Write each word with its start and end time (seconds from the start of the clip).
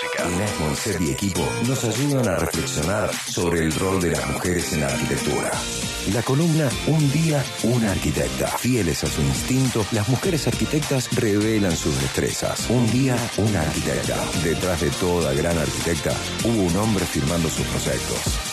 Inés 0.00 0.60
Monset 0.60 1.00
y 1.00 1.10
equipo 1.10 1.48
nos 1.66 1.82
ayudan 1.82 2.28
a 2.28 2.36
reflexionar 2.36 3.12
sobre 3.12 3.64
el 3.64 3.72
rol 3.72 4.00
de 4.00 4.12
las 4.12 4.26
mujeres 4.28 4.72
en 4.72 4.80
la 4.80 4.86
arquitectura. 4.86 5.50
La 6.12 6.22
columna 6.22 6.68
Un 6.86 7.10
día, 7.10 7.44
una 7.64 7.90
arquitecta. 7.90 8.46
Fieles 8.46 9.02
a 9.02 9.08
su 9.08 9.20
instinto, 9.22 9.84
las 9.90 10.08
mujeres 10.08 10.46
arquitectas 10.46 11.14
revelan 11.16 11.76
sus 11.76 12.00
destrezas. 12.00 12.70
Un 12.70 12.90
día, 12.92 13.16
una 13.38 13.62
arquitecta. 13.62 14.16
Detrás 14.44 14.80
de 14.80 14.90
toda 14.90 15.34
gran 15.34 15.58
arquitecta, 15.58 16.14
hubo 16.44 16.62
un 16.62 16.76
hombre 16.76 17.04
firmando 17.04 17.48
sus 17.48 17.66
proyectos. 17.66 18.47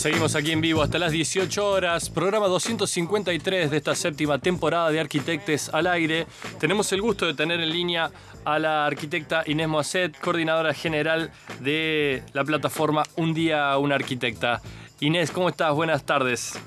Seguimos 0.00 0.34
aquí 0.34 0.52
en 0.52 0.62
vivo 0.62 0.80
hasta 0.80 0.98
las 0.98 1.12
18 1.12 1.62
horas, 1.62 2.08
programa 2.08 2.46
253 2.46 3.70
de 3.70 3.76
esta 3.76 3.94
séptima 3.94 4.38
temporada 4.38 4.90
de 4.90 4.98
Arquitectes 4.98 5.68
al 5.74 5.86
Aire. 5.86 6.26
Tenemos 6.58 6.90
el 6.94 7.02
gusto 7.02 7.26
de 7.26 7.34
tener 7.34 7.60
en 7.60 7.68
línea 7.68 8.10
a 8.46 8.58
la 8.58 8.86
arquitecta 8.86 9.42
Inés 9.44 9.68
Moacet, 9.68 10.18
coordinadora 10.18 10.72
general 10.72 11.30
de 11.60 12.22
la 12.32 12.44
plataforma 12.44 13.02
Un 13.16 13.34
Día 13.34 13.76
Una 13.76 13.96
Arquitecta. 13.96 14.62
Inés, 15.00 15.30
¿cómo 15.30 15.50
estás? 15.50 15.74
Buenas 15.74 16.02
tardes. 16.04 16.58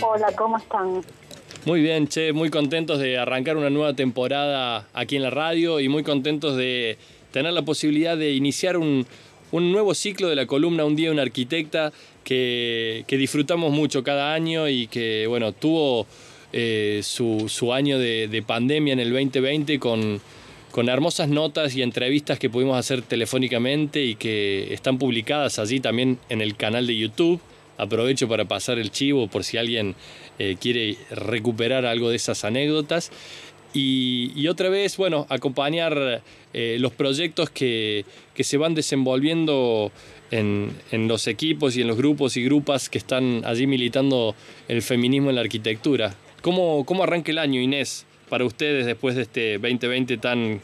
Hola, 0.00 0.28
¿cómo 0.36 0.56
están? 0.56 1.02
Muy 1.64 1.80
bien, 1.80 2.06
che, 2.06 2.32
muy 2.32 2.50
contentos 2.50 3.00
de 3.00 3.18
arrancar 3.18 3.56
una 3.56 3.70
nueva 3.70 3.94
temporada 3.94 4.86
aquí 4.94 5.16
en 5.16 5.22
la 5.24 5.30
radio 5.30 5.80
y 5.80 5.88
muy 5.88 6.04
contentos 6.04 6.56
de 6.56 6.96
tener 7.32 7.52
la 7.52 7.62
posibilidad 7.62 8.16
de 8.16 8.34
iniciar 8.34 8.76
un, 8.76 9.04
un 9.52 9.72
nuevo 9.72 9.94
ciclo 9.94 10.28
de 10.28 10.36
la 10.36 10.46
columna 10.46 10.84
Un 10.84 10.96
día 10.96 11.10
una 11.10 11.22
arquitecta 11.22 11.92
que, 12.24 13.04
que 13.06 13.16
disfrutamos 13.16 13.72
mucho 13.72 14.02
cada 14.02 14.34
año 14.34 14.68
y 14.68 14.86
que 14.86 15.26
bueno 15.26 15.52
tuvo 15.52 16.06
eh, 16.52 17.00
su, 17.02 17.48
su, 17.48 17.72
año 17.72 17.98
de, 17.98 18.28
de, 18.28 18.42
pandemia 18.42 18.92
en 18.92 19.00
el 19.00 19.12
2020 19.12 19.78
con, 19.78 20.20
con 20.70 20.88
hermosas 20.88 21.28
notas 21.28 21.74
y 21.74 21.82
entrevistas 21.82 22.38
que 22.38 22.48
pudimos 22.48 22.78
hacer 22.78 23.02
telefónicamente 23.02 24.02
y 24.02 24.14
que 24.14 24.72
están 24.72 24.98
publicadas 24.98 25.58
allí 25.58 25.80
también 25.80 26.18
en 26.28 26.40
el 26.40 26.56
canal 26.56 26.86
de 26.86 26.96
YouTube. 26.96 27.40
Aprovecho 27.78 28.28
para 28.28 28.46
pasar 28.46 28.78
el 28.78 28.90
chivo 28.90 29.28
por 29.28 29.44
si 29.44 29.58
alguien 29.58 29.94
eh, 30.38 30.56
quiere 30.60 30.96
recuperar 31.10 31.84
algo 31.84 32.10
de 32.10 32.16
esas 32.16 32.44
anécdotas. 32.44 33.10
Y, 33.78 34.48
otra 34.48 34.70
vez, 34.70 34.96
bueno, 34.96 35.26
acompañar 35.28 36.22
eh, 36.54 36.78
los 36.80 36.92
proyectos 36.92 37.50
que, 37.50 38.06
que, 38.32 38.42
se 38.42 38.56
van 38.56 38.74
desenvolviendo 38.74 39.92
en, 40.30 40.70
en, 40.92 41.08
los 41.08 41.26
equipos 41.26 41.76
y 41.76 41.82
en 41.82 41.88
los 41.88 41.98
grupos 41.98 42.38
y 42.38 42.44
grupas 42.44 42.88
que 42.88 42.96
están 42.96 43.42
allí 43.44 43.66
militando 43.66 44.34
el 44.68 44.80
feminismo 44.80 45.28
en 45.28 45.36
la 45.36 45.42
arquitectura. 45.42 46.14
¿Cómo, 46.40 46.86
cómo 46.86 47.02
arranca 47.02 47.30
el 47.30 47.38
año, 47.38 47.60
Inés, 47.60 48.06
para 48.30 48.46
ustedes 48.46 48.86
después 48.86 49.14
de 49.14 49.22
este 49.22 49.58
2020 49.58 50.16
tan 50.16 50.62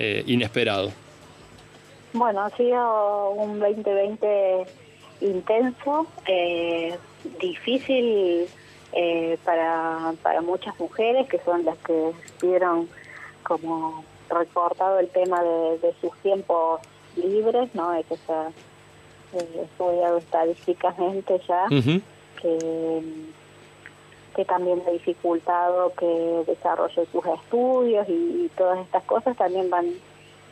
eh, 0.00 0.24
inesperado? 0.26 0.90
Bueno, 2.12 2.40
ha 2.40 2.50
sido 2.56 3.30
un 3.34 3.60
2020 3.60 4.64
intenso, 5.20 6.08
eh, 6.26 6.96
difícil 7.40 8.48
eh, 8.92 9.38
para, 9.44 10.14
para 10.22 10.40
muchas 10.40 10.78
mujeres 10.78 11.28
que 11.28 11.38
son 11.40 11.64
las 11.64 11.76
que 11.78 12.12
vieron 12.42 12.88
como 13.42 14.04
recortado 14.28 14.98
el 14.98 15.08
tema 15.08 15.42
de, 15.42 15.78
de 15.78 15.94
sus 16.00 16.14
tiempos 16.18 16.80
libres, 17.16 17.74
¿no? 17.74 17.90
De 17.92 18.04
que 18.04 18.16
se 18.16 18.32
ha 18.32 18.48
eh, 19.34 19.62
estudiado 19.64 20.18
estadísticamente 20.18 21.40
ya, 21.46 21.64
uh 21.64 21.74
-huh. 21.74 22.02
que, 22.40 23.02
que 24.36 24.44
también 24.44 24.82
ha 24.86 24.90
dificultado 24.90 25.92
que 25.94 26.44
desarrolle 26.46 27.06
sus 27.12 27.26
estudios 27.26 28.08
y, 28.08 28.12
y, 28.12 28.50
todas 28.56 28.78
estas 28.80 29.02
cosas 29.04 29.36
también 29.36 29.68
van, 29.68 29.86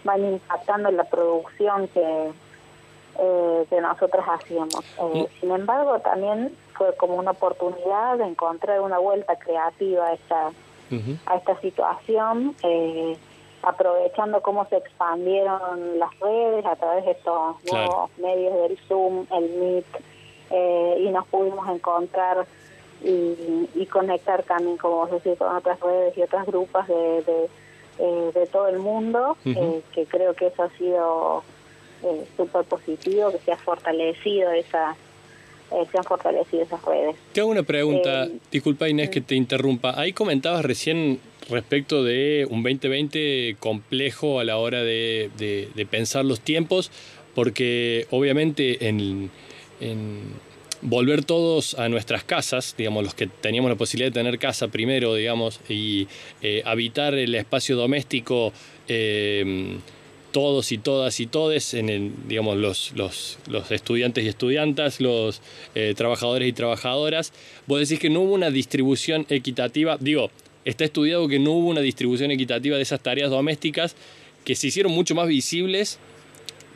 van 0.04 0.24
impactando 0.24 0.88
en 0.88 0.96
la 0.96 1.04
producción 1.04 1.88
que, 1.88 2.30
eh, 3.18 3.66
que 3.70 3.80
nosotros 3.80 4.24
hacíamos. 4.28 4.84
Eh, 5.14 5.26
sin 5.40 5.50
embargo, 5.52 5.98
también 6.00 6.54
fue 6.76 6.94
como 6.96 7.14
una 7.16 7.32
oportunidad 7.32 8.18
de 8.18 8.24
encontrar 8.24 8.80
una 8.80 8.98
vuelta 8.98 9.36
creativa 9.36 10.06
a 10.06 10.12
esta, 10.14 10.48
uh 10.48 10.94
-huh. 10.94 11.18
a 11.26 11.36
esta 11.36 11.60
situación, 11.60 12.54
eh, 12.62 13.16
aprovechando 13.62 14.40
cómo 14.42 14.64
se 14.66 14.76
expandieron 14.76 15.98
las 15.98 16.18
redes 16.20 16.64
a 16.66 16.76
través 16.76 17.04
de 17.04 17.12
estos 17.12 17.60
claro. 17.62 17.86
nuevos 17.86 18.10
medios 18.18 18.54
del 18.54 18.78
Zoom, 18.86 19.26
el 19.32 19.50
Meet, 19.58 19.86
eh, 20.50 21.04
y 21.04 21.10
nos 21.10 21.26
pudimos 21.26 21.68
encontrar 21.68 22.46
y, 23.02 23.68
y, 23.74 23.86
conectar 23.86 24.42
también, 24.44 24.76
como 24.76 24.96
vos 24.96 25.10
decís, 25.10 25.38
con 25.38 25.54
otras 25.54 25.78
redes 25.80 26.16
y 26.16 26.22
otras 26.22 26.46
grupas 26.46 26.88
de, 26.88 27.22
de, 27.22 27.48
eh, 27.98 28.30
de 28.34 28.46
todo 28.46 28.68
el 28.68 28.78
mundo, 28.78 29.36
uh 29.44 29.48
-huh. 29.48 29.82
que 29.92 30.06
creo 30.06 30.34
que 30.34 30.46
eso 30.46 30.62
ha 30.62 30.70
sido 30.70 31.42
eh, 32.02 32.26
súper 32.36 32.64
positivo, 32.64 33.30
que 33.32 33.38
se 33.38 33.52
ha 33.52 33.56
fortalecido 33.56 34.50
esa 34.52 34.96
eh, 35.70 35.84
se 35.90 35.98
han 35.98 36.04
fortalecido 36.04 36.62
esas 36.62 36.84
redes. 36.84 37.16
Te 37.32 37.40
hago 37.40 37.50
una 37.50 37.62
pregunta, 37.62 38.24
eh, 38.24 38.32
disculpa 38.50 38.88
Inés 38.88 39.10
que 39.10 39.20
te 39.20 39.34
interrumpa. 39.34 39.98
Ahí 39.98 40.12
comentabas 40.12 40.64
recién 40.64 41.20
respecto 41.48 42.02
de 42.02 42.46
un 42.50 42.62
2020 42.62 43.56
complejo 43.60 44.40
a 44.40 44.44
la 44.44 44.58
hora 44.58 44.82
de, 44.82 45.30
de, 45.38 45.68
de 45.74 45.86
pensar 45.86 46.24
los 46.24 46.40
tiempos, 46.40 46.90
porque 47.34 48.06
obviamente 48.10 48.88
en, 48.88 49.30
en, 49.80 50.34
volver 50.82 51.24
todos 51.24 51.74
a 51.78 51.88
nuestras 51.88 52.24
casas, 52.24 52.74
digamos, 52.76 53.04
los 53.04 53.14
que 53.14 53.26
teníamos 53.26 53.70
la 53.70 53.76
posibilidad 53.76 54.10
de 54.12 54.20
tener 54.20 54.38
casa 54.38 54.68
primero, 54.68 55.14
digamos, 55.14 55.60
y 55.68 56.08
eh, 56.42 56.62
habitar 56.64 57.14
el 57.14 57.34
espacio 57.34 57.76
doméstico 57.76 58.52
eh, 58.88 59.78
todos 60.36 60.70
y 60.70 60.76
todas 60.76 61.18
y 61.18 61.26
todes, 61.26 61.72
en 61.72 61.88
el, 61.88 62.12
digamos, 62.28 62.58
los, 62.58 62.92
los, 62.94 63.38
los, 63.48 63.70
estudiantes 63.70 64.22
y 64.22 64.28
estudiantas, 64.28 65.00
los 65.00 65.40
eh, 65.74 65.94
trabajadores 65.96 66.46
y 66.46 66.52
trabajadoras. 66.52 67.32
Vos 67.66 67.80
decís 67.80 67.98
que 67.98 68.10
no 68.10 68.20
hubo 68.20 68.34
una 68.34 68.50
distribución 68.50 69.24
equitativa, 69.30 69.96
digo, 69.98 70.30
está 70.66 70.84
estudiado 70.84 71.26
que 71.26 71.38
no 71.38 71.52
hubo 71.52 71.70
una 71.70 71.80
distribución 71.80 72.30
equitativa 72.32 72.76
de 72.76 72.82
esas 72.82 73.00
tareas 73.00 73.30
domésticas 73.30 73.96
que 74.44 74.54
se 74.54 74.66
hicieron 74.66 74.92
mucho 74.92 75.14
más 75.14 75.26
visibles 75.26 75.98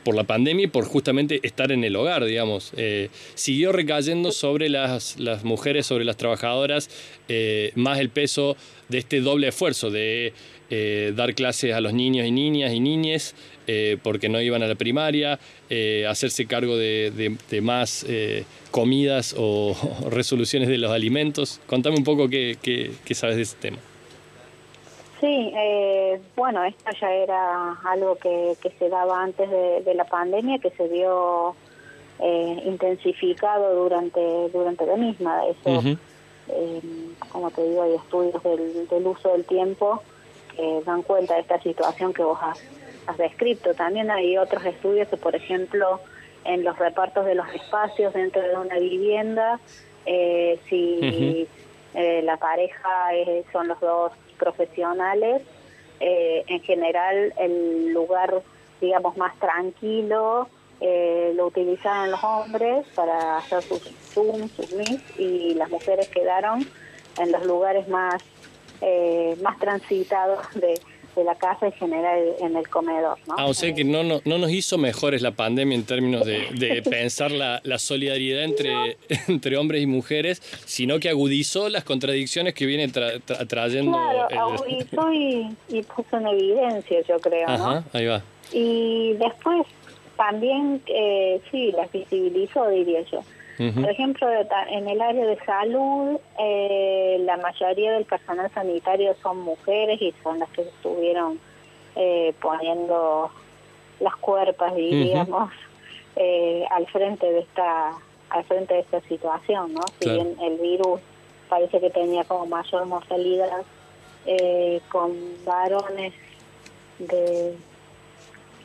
por 0.04 0.14
la 0.14 0.24
pandemia 0.24 0.64
y 0.64 0.68
por 0.68 0.84
justamente 0.84 1.40
estar 1.42 1.72
en 1.72 1.84
el 1.84 1.96
hogar, 1.96 2.24
digamos. 2.24 2.72
Eh, 2.76 3.08
siguió 3.34 3.72
recayendo 3.72 4.32
sobre 4.32 4.68
las, 4.68 5.18
las, 5.18 5.44
mujeres, 5.44 5.86
sobre 5.86 6.04
las 6.04 6.16
trabajadoras, 6.16 6.90
eh, 7.28 7.72
más 7.74 7.98
el 7.98 8.10
peso 8.10 8.56
de 8.88 8.98
este 8.98 9.20
doble 9.20 9.48
esfuerzo 9.48 9.90
de 9.90 10.32
eh, 10.70 11.12
dar 11.16 11.34
clases 11.34 11.74
a 11.74 11.80
los 11.80 11.92
niños 11.92 12.26
y 12.26 12.30
niñas 12.30 12.72
y 12.72 12.80
niñes 12.80 13.34
eh, 13.66 13.98
porque 14.02 14.28
no 14.28 14.40
iban 14.40 14.62
a 14.62 14.66
la 14.66 14.74
primaria, 14.74 15.38
hacerse 16.08 16.46
cargo 16.46 16.76
de 16.76 17.60
más 17.62 18.04
comidas 18.70 19.34
o, 19.36 19.76
o, 20.02 20.10
resoluciones 20.10 20.68
de 20.68 20.78
los 20.78 20.90
alimentos. 20.90 21.60
Contame 21.66 21.96
un 21.96 22.04
poco 22.04 22.28
qué, 22.28 22.56
qué, 22.60 22.90
qué 23.04 23.14
sabes 23.14 23.36
de 23.36 23.42
ese 23.42 23.56
tema. 23.60 23.78
Sí, 25.20 25.52
bueno, 26.34 26.64
esto 26.64 26.90
ya 26.98 27.12
era 27.12 27.72
algo 27.84 28.16
que, 28.16 28.56
que 28.62 28.70
se 28.70 28.88
daba 28.88 29.22
antes 29.22 29.50
de, 29.50 29.82
de, 29.82 29.94
la 29.94 30.04
pandemia, 30.04 30.58
que 30.58 30.70
se 30.70 30.88
vio 30.88 31.54
intensificado 32.64 33.82
durante, 33.82 34.48
durante 34.48 34.86
la 34.86 34.96
misma. 34.96 35.46
Eso, 35.46 35.70
uh 35.70 35.82
-huh. 35.82 35.98
como 37.30 37.50
te 37.50 37.62
digo, 37.62 37.82
hay 37.82 37.94
estudios 37.94 38.42
del, 38.42 38.88
del 38.88 39.06
uso 39.06 39.32
del 39.32 39.44
tiempo 39.44 40.02
que 40.56 40.82
dan 40.84 41.02
cuenta 41.02 41.34
de 41.34 41.40
esta 41.40 41.60
situación 41.60 42.12
que 42.12 42.22
vos 42.22 42.38
has, 42.42 42.62
has, 43.06 43.16
descrito. 43.18 43.74
También 43.74 44.10
hay 44.10 44.36
otros 44.38 44.64
estudios 44.64 45.08
que, 45.08 45.16
por 45.16 45.34
ejemplo, 45.34 46.00
en 46.44 46.64
los 46.64 46.78
repartos 46.78 47.26
de 47.26 47.34
los 47.34 47.48
espacios 47.54 48.12
dentro 48.14 48.42
de 48.42 48.56
una 48.56 48.78
vivienda, 48.78 49.60
eh, 50.06 50.58
si 50.68 50.98
uh 50.98 51.02
-huh. 51.02 51.46
eh, 51.94 52.22
la 52.22 52.36
pareja 52.36 53.14
es, 53.14 53.44
son 53.52 53.68
los 53.68 53.80
dos 53.80 54.12
profesionales, 54.40 55.42
eh, 56.00 56.44
en 56.48 56.60
general 56.62 57.32
el 57.38 57.92
lugar, 57.92 58.42
digamos, 58.80 59.16
más 59.16 59.38
tranquilo 59.38 60.48
eh, 60.80 61.34
lo 61.36 61.46
utilizaron 61.46 62.10
los 62.10 62.24
hombres 62.24 62.86
para 62.94 63.36
hacer 63.36 63.62
sus 63.62 63.82
Zoom, 64.12 64.48
sus 64.48 64.72
Meet, 64.72 65.02
y 65.18 65.54
las 65.54 65.68
mujeres 65.68 66.08
quedaron 66.08 66.66
en 67.18 67.32
los 67.32 67.44
lugares 67.44 67.86
más 67.88 68.22
eh, 68.80 69.36
más 69.42 69.58
transitados 69.58 70.38
de, 70.54 70.80
de, 71.14 71.24
la 71.24 71.34
casa 71.34 71.66
en 71.66 71.72
general 71.72 72.18
en 72.40 72.56
el 72.56 72.68
comedor. 72.68 73.18
¿no? 73.26 73.34
Ah, 73.36 73.46
o 73.46 73.54
sea 73.54 73.74
que 73.74 73.84
no, 73.84 74.02
no, 74.02 74.20
no 74.24 74.38
nos 74.38 74.50
hizo 74.50 74.78
mejores 74.78 75.22
la 75.22 75.32
pandemia 75.32 75.76
en 75.76 75.84
términos 75.84 76.24
de, 76.24 76.48
de 76.54 76.82
pensar 76.90 77.30
la, 77.30 77.60
la, 77.64 77.78
solidaridad 77.78 78.44
entre, 78.44 78.72
no. 78.72 78.84
entre 79.28 79.56
hombres 79.56 79.82
y 79.82 79.86
mujeres, 79.86 80.42
sino 80.64 80.98
que 80.98 81.08
agudizó 81.08 81.68
las 81.68 81.84
contradicciones 81.84 82.54
que 82.54 82.66
viene 82.66 82.88
tra, 82.88 83.18
tra, 83.20 83.46
trayendo. 83.46 83.92
Claro, 83.92 84.28
el... 84.30 84.38
agudizó 84.38 85.12
y, 85.12 85.56
y, 85.68 85.82
puso 85.82 86.16
en 86.16 86.26
evidencia, 86.26 87.00
yo 87.08 87.18
creo. 87.18 87.48
Ajá, 87.48 87.74
¿no? 87.74 87.84
ahí 87.92 88.06
va. 88.06 88.22
Y 88.52 89.12
después 89.14 89.66
también, 90.16 90.82
eh, 90.86 91.40
sí, 91.50 91.72
las 91.72 91.90
visibilizó, 91.90 92.68
diría 92.68 93.02
yo. 93.10 93.22
Por 93.74 93.90
ejemplo, 93.90 94.26
en 94.70 94.88
el 94.88 95.02
área 95.02 95.26
de 95.26 95.36
salud, 95.44 96.18
eh, 96.38 97.18
la 97.26 97.36
mayoría 97.36 97.92
del 97.92 98.06
personal 98.06 98.50
sanitario 98.54 99.14
son 99.22 99.40
mujeres 99.40 100.00
y 100.00 100.14
son 100.22 100.38
las 100.38 100.48
que 100.50 100.62
estuvieron 100.62 101.38
eh, 101.94 102.32
poniendo 102.40 103.30
las 104.00 104.16
cuerpas, 104.16 104.74
diríamos, 104.74 105.52
eh, 106.16 106.64
al 106.70 106.86
frente 106.86 107.30
de 107.30 107.40
esta 107.40 107.92
al 108.30 108.44
frente 108.44 108.74
de 108.74 108.80
esta 108.80 109.00
situación, 109.02 109.74
¿no? 109.74 109.82
Si 109.98 110.08
bien 110.08 110.36
el 110.40 110.56
virus 110.58 111.00
parece 111.50 111.80
que 111.80 111.90
tenía 111.90 112.24
como 112.24 112.46
mayor 112.46 112.86
mortalidad 112.86 113.62
con 114.88 115.12
varones 115.44 116.14
de, 116.98 117.56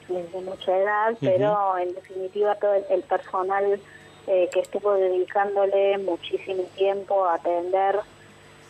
de, 0.08 0.42
mucha 0.42 0.78
edad, 0.78 1.18
pero 1.20 1.78
en 1.80 1.96
definitiva 1.96 2.56
todo 2.56 2.76
el 2.76 3.02
personal 3.02 3.80
eh, 4.28 4.50
que 4.52 4.60
estuvo 4.60 4.94
dedicándole 4.94 5.98
muchísimo 6.00 6.64
tiempo 6.76 7.26
a 7.26 7.36
atender 7.36 8.00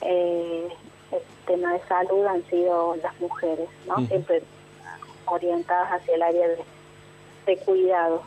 eh, 0.01 0.67
el 1.11 1.19
tema 1.45 1.73
de 1.73 1.79
salud 1.87 2.25
han 2.25 2.43
sido 2.49 2.95
las 3.01 3.19
mujeres, 3.19 3.69
¿no? 3.87 4.05
Siempre 4.07 4.41
orientadas 5.25 5.93
hacia 5.93 6.15
el 6.15 6.21
área 6.21 6.47
de, 6.47 6.57
de 7.45 7.57
cuidado. 7.57 8.23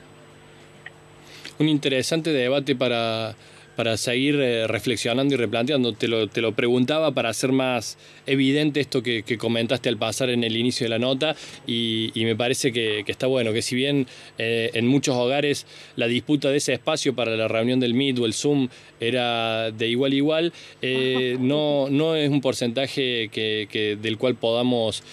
Un 1.58 1.68
interesante 1.68 2.30
debate 2.30 2.74
para 2.74 3.34
para 3.78 3.96
seguir 3.96 4.34
eh, 4.40 4.66
reflexionando 4.66 5.34
y 5.34 5.36
replanteando. 5.36 5.92
Te 5.92 6.08
lo, 6.08 6.26
te 6.26 6.40
lo 6.40 6.50
preguntaba 6.50 7.12
para 7.12 7.28
hacer 7.28 7.52
más 7.52 7.96
evidente 8.26 8.80
esto 8.80 9.04
que, 9.04 9.22
comentaste 9.38 9.88
al 9.88 9.96
pasar 9.96 10.30
en 10.30 10.42
el 10.42 10.56
inicio 10.56 10.86
de 10.86 10.88
la 10.88 10.98
nota 10.98 11.36
y, 11.64 12.10
me 12.16 12.34
parece 12.34 12.72
que, 12.72 13.04
está 13.06 13.28
bueno, 13.28 13.52
que 13.52 13.62
si 13.62 13.76
bien 13.76 14.08
eh, 14.36 14.72
en 14.74 14.88
muchos 14.88 15.14
hogares 15.14 15.64
la 15.94 16.08
disputa 16.08 16.50
de 16.50 16.56
ese 16.56 16.72
espacio 16.72 17.14
para 17.14 17.36
la 17.36 17.46
reunión 17.46 17.78
del 17.78 17.94
Meet 17.94 18.18
o 18.18 18.26
el 18.26 18.34
Zoom 18.34 18.68
era 18.98 19.70
de 19.70 19.86
igual 19.86 20.10
a 20.10 20.14
igual, 20.16 20.52
eh, 20.82 21.36
no, 21.38 21.86
no 21.88 22.16
es 22.16 22.30
un 22.30 22.40
porcentaje 22.40 23.28
que, 23.28 23.96
del 24.02 24.18
cual 24.18 24.34
podamos 24.34 25.04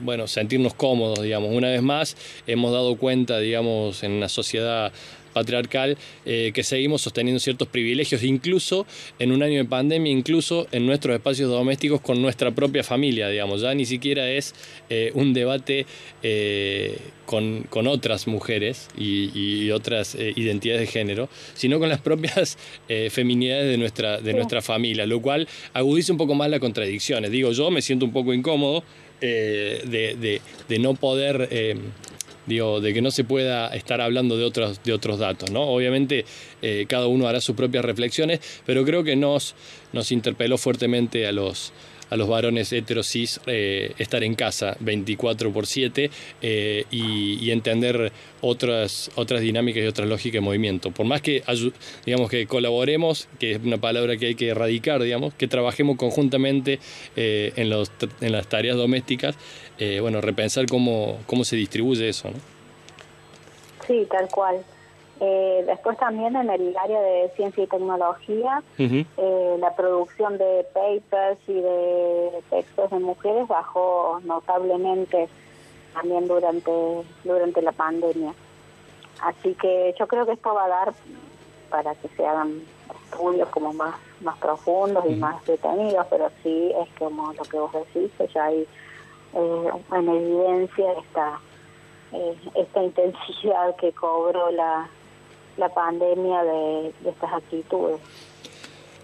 bueno, 0.00 0.26
sentirnos 0.26 0.74
cómodos, 0.74 1.22
digamos. 1.22 1.54
Una 1.54 1.70
vez 1.70 1.82
más, 1.82 2.16
hemos 2.48 2.72
dado 2.72 2.96
cuenta, 2.96 3.38
digamos, 3.38 4.02
en 4.02 4.10
una 4.10 4.28
sociedad 4.28 4.92
patriarcal, 5.32 5.96
eh, 6.24 6.52
que 6.54 6.62
seguimos 6.62 7.02
sosteniendo 7.02 7.40
ciertos 7.40 7.68
privilegios, 7.68 8.22
incluso 8.22 8.86
en 9.18 9.32
un 9.32 9.42
año 9.42 9.58
de 9.58 9.64
pandemia, 9.64 10.12
incluso 10.12 10.66
en 10.72 10.86
nuestros 10.86 11.14
espacios 11.14 11.50
domésticos 11.50 12.00
con 12.00 12.20
nuestra 12.22 12.50
propia 12.52 12.82
familia, 12.84 13.28
digamos. 13.28 13.62
Ya 13.62 13.74
ni 13.74 13.84
siquiera 13.84 14.30
es 14.30 14.54
eh, 14.90 15.10
un 15.14 15.32
debate 15.32 15.86
eh, 16.22 16.98
con, 17.26 17.66
otras 17.86 18.26
mujeres 18.26 18.88
y, 18.96 19.70
otras 19.70 20.14
identidades 20.14 20.82
de 20.82 20.86
género, 20.86 21.28
sino 21.54 21.78
con 21.78 21.88
las 21.88 22.00
propias 22.00 22.58
feminidades 23.10 23.70
de 23.70 23.78
nuestra, 23.78 24.20
de 24.20 24.34
nuestra 24.34 24.60
familia, 24.60 25.06
lo 25.06 25.20
cual 25.22 25.48
agudiza 25.72 26.12
un 26.12 26.18
poco 26.18 26.34
más 26.34 26.50
las 26.50 26.60
contradicciones. 26.60 27.30
Digo, 27.30 27.52
yo 27.52 27.70
me 27.70 27.80
siento 27.80 28.04
un 28.04 28.12
poco 28.12 28.34
incómodo 28.34 28.84
de, 29.20 30.40
de, 30.68 30.78
no 30.78 30.94
poder 30.94 31.48
digo, 32.46 32.80
de 32.80 32.92
que 32.92 33.02
no 33.02 33.10
se 33.10 33.24
pueda 33.24 33.68
estar 33.74 34.00
hablando 34.00 34.36
de 34.36 34.44
otros, 34.44 34.82
de 34.82 34.92
otros 34.92 35.18
datos. 35.18 35.50
¿no? 35.50 35.62
Obviamente 35.62 36.24
eh, 36.60 36.86
cada 36.88 37.06
uno 37.06 37.26
hará 37.26 37.40
sus 37.40 37.56
propias 37.56 37.84
reflexiones, 37.84 38.40
pero 38.66 38.84
creo 38.84 39.04
que 39.04 39.16
nos, 39.16 39.54
nos 39.92 40.12
interpeló 40.12 40.58
fuertemente 40.58 41.26
a 41.26 41.32
los, 41.32 41.72
a 42.12 42.16
los 42.16 42.28
varones 42.28 42.72
heterosis 42.72 43.40
eh, 43.46 43.94
estar 43.98 44.22
en 44.22 44.34
casa 44.34 44.76
24 44.80 45.50
por 45.50 45.66
7 45.66 46.10
eh, 46.42 46.84
y, 46.90 47.50
entender 47.50 48.12
otras, 48.40 49.10
otras 49.14 49.40
dinámicas 49.40 49.82
y 49.82 49.86
otras 49.86 50.08
lógicas 50.08 50.34
de 50.34 50.40
movimiento. 50.40 50.90
Por 50.90 51.06
más 51.06 51.22
que, 51.22 51.42
digamos, 52.04 52.30
que 52.30 52.46
colaboremos, 52.46 53.28
que 53.38 53.52
es 53.52 53.60
una 53.62 53.78
palabra 53.78 54.16
que 54.16 54.26
hay 54.26 54.34
que 54.34 54.48
erradicar, 54.48 55.02
digamos, 55.02 55.34
que 55.34 55.48
trabajemos 55.48 55.96
conjuntamente 55.96 56.80
en, 57.16 57.70
los, 57.70 57.90
en 58.20 58.32
las 58.32 58.46
tareas 58.46 58.76
domésticas, 58.76 59.36
eh, 59.78 60.00
bueno, 60.00 60.20
repensar 60.20 60.66
cómo, 60.66 61.18
cómo 61.26 61.44
se 61.44 61.56
distribuye 61.56 62.08
eso, 62.08 62.30
¿no? 62.30 62.36
Sí, 63.86 64.06
tal 64.10 64.28
cual. 64.28 64.64
Eh, 65.24 65.62
después 65.68 65.96
también 65.98 66.34
en 66.34 66.50
el 66.50 66.76
área 66.76 67.00
de 67.00 67.30
ciencia 67.36 67.62
y 67.62 67.68
tecnología, 67.68 68.60
eh, 68.76 69.56
la 69.60 69.76
producción 69.76 70.36
de 70.36 70.66
papers 70.74 71.38
y 71.46 71.52
de 71.52 72.42
textos 72.50 72.90
de 72.90 72.98
mujeres 72.98 73.46
bajó 73.46 74.18
notablemente 74.24 75.28
también 75.94 76.26
durante, 76.26 76.72
durante 77.22 77.62
la 77.62 77.70
pandemia. 77.70 78.34
Así 79.22 79.54
que 79.54 79.94
yo 79.96 80.08
creo 80.08 80.26
que 80.26 80.32
esto 80.32 80.54
va 80.54 80.64
a 80.64 80.68
dar 80.68 80.94
para 81.70 81.94
que 81.94 82.08
se 82.08 82.26
hagan 82.26 82.60
estudios 83.04 83.48
como 83.50 83.72
más, 83.74 83.94
más 84.22 84.36
profundos 84.38 85.04
y 85.08 85.14
más 85.14 85.44
detenidos, 85.44 86.04
pero 86.10 86.30
sí 86.42 86.72
es 86.82 86.88
como 86.98 87.32
lo 87.32 87.42
que 87.44 87.58
vos 87.58 87.70
decís, 87.72 88.10
ya 88.34 88.46
hay 88.46 88.66
eh, 89.34 89.70
en 89.92 90.08
evidencia 90.08 90.92
esta, 90.94 91.38
eh, 92.10 92.36
esta 92.56 92.82
intensidad 92.82 93.76
que 93.76 93.92
cobró 93.92 94.50
la, 94.50 94.90
la 95.56 95.68
pandemia 95.68 96.44
de, 96.44 96.92
estas 97.06 97.32
actitudes. 97.32 98.00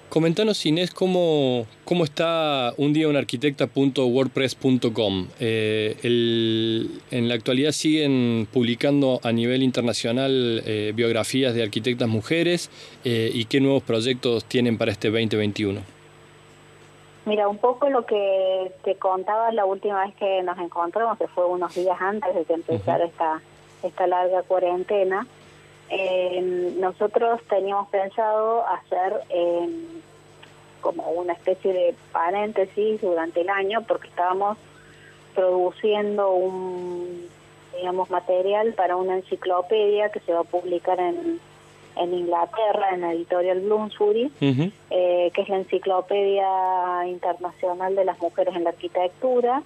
Comentanos, 0.09 0.65
Inés, 0.65 0.93
cómo, 0.93 1.67
cómo 1.85 2.05
está 2.05 2.73
un 2.79 2.95
día 2.95 3.09
una 3.09 3.19
arquitecta.wordpress.com. 3.19 5.29
Eh, 5.39 5.97
en 7.11 7.29
la 7.29 7.35
actualidad 7.35 7.73
siguen 7.73 8.49
publicando 8.51 9.21
a 9.23 9.33
nivel 9.33 9.63
internacional 9.63 10.63
eh, 10.65 10.95
biografías 10.95 11.55
de 11.55 11.63
arquitectas 11.63 12.09
mujeres 12.09 12.71
y 13.05 13.45
qué 13.45 13.61
nuevos 13.61 13.83
proyectos 13.83 14.47
tienen 14.47 14.79
para 14.79 14.93
este 14.93 15.11
2021. 15.11 15.99
Mira, 17.29 17.47
un 17.47 17.59
poco 17.59 17.91
lo 17.91 18.07
que 18.07 18.73
te 18.85 18.95
contaba 18.95 19.53
la 19.53 19.67
última 19.67 20.07
vez 20.07 20.15
que 20.15 20.43
nos 20.43 20.57
encontramos, 20.57 21.19
que 21.19 21.29
fue 21.29 21.45
unos 21.45 21.75
días 21.75 22.01
antes 22.01 22.35
de 22.35 22.47
que 22.47 22.55
empezara 22.55 23.05
esta, 23.05 23.43
esta 23.83 24.07
larga 24.07 24.43
cuarentena, 24.45 25.27
eh, 25.91 26.75
nosotros 26.79 27.41
teníamos 27.49 27.89
pensado 27.89 28.67
hacer 28.67 29.21
eh, 29.31 29.69
como 30.81 31.09
una 31.11 31.33
especie 31.33 31.73
de 31.73 31.95
paréntesis 32.13 33.01
durante 33.01 33.41
el 33.41 33.49
año 33.49 33.83
porque 33.83 34.09
estábamos 34.09 34.59
produciendo 35.35 36.33
un 36.33 37.29
digamos 37.77 38.11
material 38.11 38.75
para 38.75 38.97
una 38.97 39.17
enciclopedia 39.17 40.11
que 40.11 40.21
se 40.21 40.33
va 40.33 40.41
a 40.41 40.45
publicar 40.45 40.99
en 40.99 41.41
en 41.99 42.15
Inglaterra, 42.15 42.91
en 42.93 43.01
la 43.03 43.13
editorial 43.13 43.61
Bloomsbury, 43.61 44.31
eh, 44.41 45.31
que 45.35 45.43
es 45.43 45.49
la 45.49 45.57
Enciclopedia 45.57 47.07
Internacional 47.07 47.95
de 47.97 48.05
las 48.05 48.19
Mujeres 48.21 48.55
en 48.55 48.65
la 48.65 48.71
Arquitectura, 48.71 49.63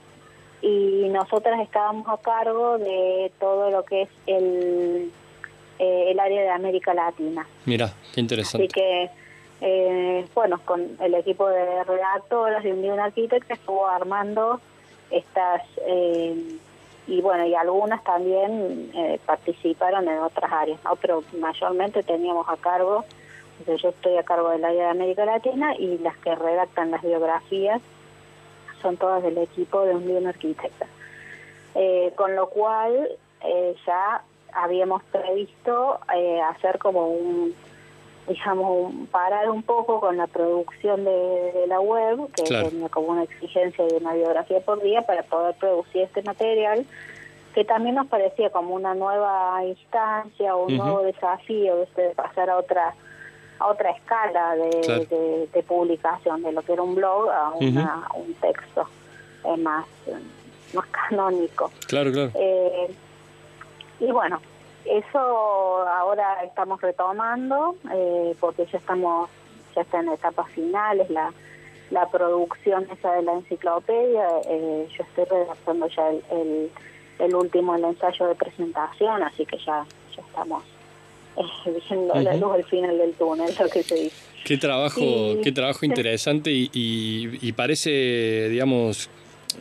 y 0.63 1.09
nosotras 1.11 1.61
estábamos 1.61 2.09
a 2.09 2.17
cargo 2.19 2.79
de 2.79 3.31
todo 3.39 3.71
lo 3.71 3.85
que 3.85 4.03
es 4.03 4.09
el, 4.27 5.13
eh, 5.79 6.11
el 6.11 6.21
área 6.21 6.43
de 6.43 6.51
América 6.51 6.95
Latina. 6.95 7.47
Mira, 7.67 7.93
qué 8.15 8.21
interesante. 8.21 8.67
Así 8.67 8.73
que, 8.73 9.11
eh, 9.61 10.27
bueno, 10.35 10.61
con 10.65 10.97
el 11.01 11.15
equipo 11.15 11.49
de 11.49 11.85
redactoras 11.85 12.63
de 12.65 12.73
Unión 12.73 13.01
Arquitecta 13.01 13.55
estuvo 13.55 13.87
armando 13.87 14.61
estas 15.11 15.63
y 17.07 17.21
bueno, 17.21 17.45
y 17.47 17.55
algunas 17.55 18.03
también 18.05 18.91
eh, 18.95 19.19
participaron 19.27 20.09
en 20.09 20.19
otras 20.19 20.51
áreas, 20.53 20.79
¿no? 20.85 20.97
Pero 20.97 21.25
mayormente 21.39 22.03
teníamos 22.03 22.49
a 22.49 22.57
cargo, 22.57 23.05
yo 23.67 23.89
estoy 23.89 24.17
a 24.17 24.23
cargo 24.23 24.51
del 24.51 24.65
área 24.65 24.85
de 24.85 24.91
América 24.91 25.25
Latina 25.25 25.75
y 25.77 25.99
las 25.99 26.17
que 26.19 26.35
redactan 26.35 26.91
las 26.91 27.03
biografías 27.03 27.81
son 28.81 28.97
todas 28.97 29.23
del 29.23 29.39
equipo 29.39 29.85
de 29.85 29.95
un 29.95 30.07
bien 30.07 30.27
arquitecta. 30.27 30.87
Eh, 31.75 32.13
con 32.17 32.37
lo 32.37 32.49
cual 32.49 33.09
eh, 33.45 33.75
ya 33.87 34.23
habíamos 34.53 35.03
previsto 35.05 36.01
hacer 36.51 36.79
como 36.79 37.09
un 37.09 37.55
digamos, 38.29 38.93
parar 39.11 39.51
un 39.51 39.63
poco 39.63 40.01
con 40.01 40.17
la 40.17 40.27
producción 40.27 41.05
de, 41.05 41.65
la 41.67 41.81
web, 41.81 42.31
que 42.35 42.45
tenía 42.45 42.89
como 42.89 43.09
una 43.09 43.25
exigencia 43.25 43.85
de 43.85 43.97
una 43.97 44.15
biografía 44.15 44.61
por 44.61 44.83
día 44.83 45.03
para 45.03 45.23
poder 45.25 45.55
producir 45.57 46.03
este 46.03 46.23
material, 46.23 46.87
que 47.55 47.65
también 47.65 47.97
nos 47.97 48.07
parecía 48.07 48.51
como 48.51 48.75
una 48.75 48.95
nueva 48.95 49.65
instancia 49.65 50.55
o 50.55 50.67
un 50.67 50.77
nuevo 50.77 51.03
desafío 51.03 51.87
de 51.97 52.11
pasar 52.11 52.51
a 52.51 52.59
otra 52.59 52.95
a 53.59 53.67
otra 53.69 53.91
escala 53.91 54.57
de, 54.57 55.49
de, 55.53 55.63
publicación 55.63 56.43
de 56.43 56.53
lo 56.53 56.63
que 56.63 56.73
era 56.73 56.83
un 56.83 56.97
blog 56.97 57.31
a 57.31 57.51
una, 57.51 58.09
un 58.17 58.35
texto 58.35 58.89
eh, 59.45 59.57
más, 59.57 59.87
más 60.75 60.87
canónico. 60.87 61.71
Claro, 61.87 62.11
claro. 62.11 62.33
Eh, 62.35 62.91
y 64.03 64.11
bueno, 64.11 64.41
eso 64.85 65.19
ahora 65.19 66.43
estamos 66.45 66.81
retomando 66.81 67.77
eh, 67.93 68.35
porque 68.41 68.67
ya 68.67 68.79
estamos 68.79 69.31
ya 69.75 69.83
está 69.83 70.01
en 70.01 70.11
etapas 70.11 70.51
finales 70.51 71.09
la, 71.09 71.33
la 71.91 72.09
producción 72.11 72.87
esa 72.91 73.13
de 73.15 73.23
la 73.23 73.35
enciclopedia. 73.35 74.27
Eh, 74.49 74.89
yo 74.97 75.05
estoy 75.05 75.25
redactando 75.25 75.87
ya 75.89 76.11
el, 76.11 76.71
el, 77.19 77.35
último 77.35 77.75
el 77.77 77.85
ensayo 77.85 78.27
de 78.27 78.35
presentación, 78.35 79.23
así 79.23 79.47
que 79.47 79.57
ya 79.59 79.87
ya 80.15 80.23
estamos 80.23 80.65
viendo 81.89 82.15
la 82.15 82.35
luz 82.35 82.53
al 82.55 82.65
final 82.65 82.99
del 82.99 83.15
túnel, 83.15 83.55
lo 83.59 83.69
que 83.69 83.83
se 83.83 83.95
dice. 83.95 84.33
Qué 84.45 84.59
trabajo, 84.59 85.01
qué 85.43 85.53
trabajo 85.53 85.87
interesante 85.87 86.51
y, 86.51 86.69
y, 86.73 87.53
parece, 87.53 88.49
digamos, 88.49 89.09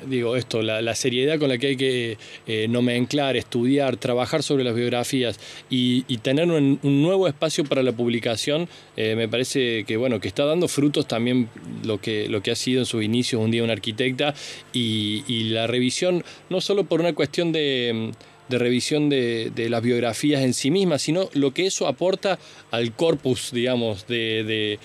digo 0.05 0.35
esto, 0.35 0.61
la, 0.61 0.95
seriedad 0.95 1.39
con 1.39 1.49
la 1.49 1.57
que 1.57 1.67
hay 1.67 1.77
que 1.77 2.17
eh, 2.47 2.67
nomenclar, 2.67 3.37
estudiar, 3.37 3.97
trabajar 3.97 4.43
sobre 4.43 4.63
las 4.63 4.75
biografías 4.75 5.39
y, 5.69 6.01
tener 6.17 6.49
un, 6.49 6.79
nuevo 6.83 7.27
espacio 7.27 7.63
para 7.63 7.81
la 7.83 7.91
publicación, 7.91 8.67
eh, 8.95 9.15
me 9.15 9.27
parece 9.27 9.83
que 9.85 9.97
bueno, 9.97 10.19
que 10.19 10.27
está 10.27 10.45
dando 10.45 10.67
frutos 10.67 11.07
también 11.07 11.49
lo 11.83 11.99
que, 11.99 12.27
lo 12.29 12.41
que 12.41 12.51
ha 12.51 12.55
sido 12.55 12.81
en 12.81 12.85
sus 12.85 13.03
inicios 13.03 13.41
un 13.41 13.51
día 13.51 13.63
una 13.63 13.73
arquitecta 13.73 14.35
y, 14.73 15.21
la 15.51 15.67
revisión, 15.67 16.23
no 16.49 16.61
solo 16.61 16.83
por 16.83 17.01
una 17.01 17.13
cuestión 17.13 17.51
de 17.51 18.11
revisión 18.57 19.09
de, 19.09 19.67
las 19.69 19.81
biografías 19.81 20.41
en 20.41 20.53
sí 20.53 20.71
mismas, 20.71 21.01
sino 21.01 21.29
lo 21.33 21.53
que 21.53 21.65
eso 21.65 21.87
aporta 21.87 22.39
al 22.71 22.93
corpus, 22.93 23.51
digamos, 23.51 24.07
de, 24.07 24.79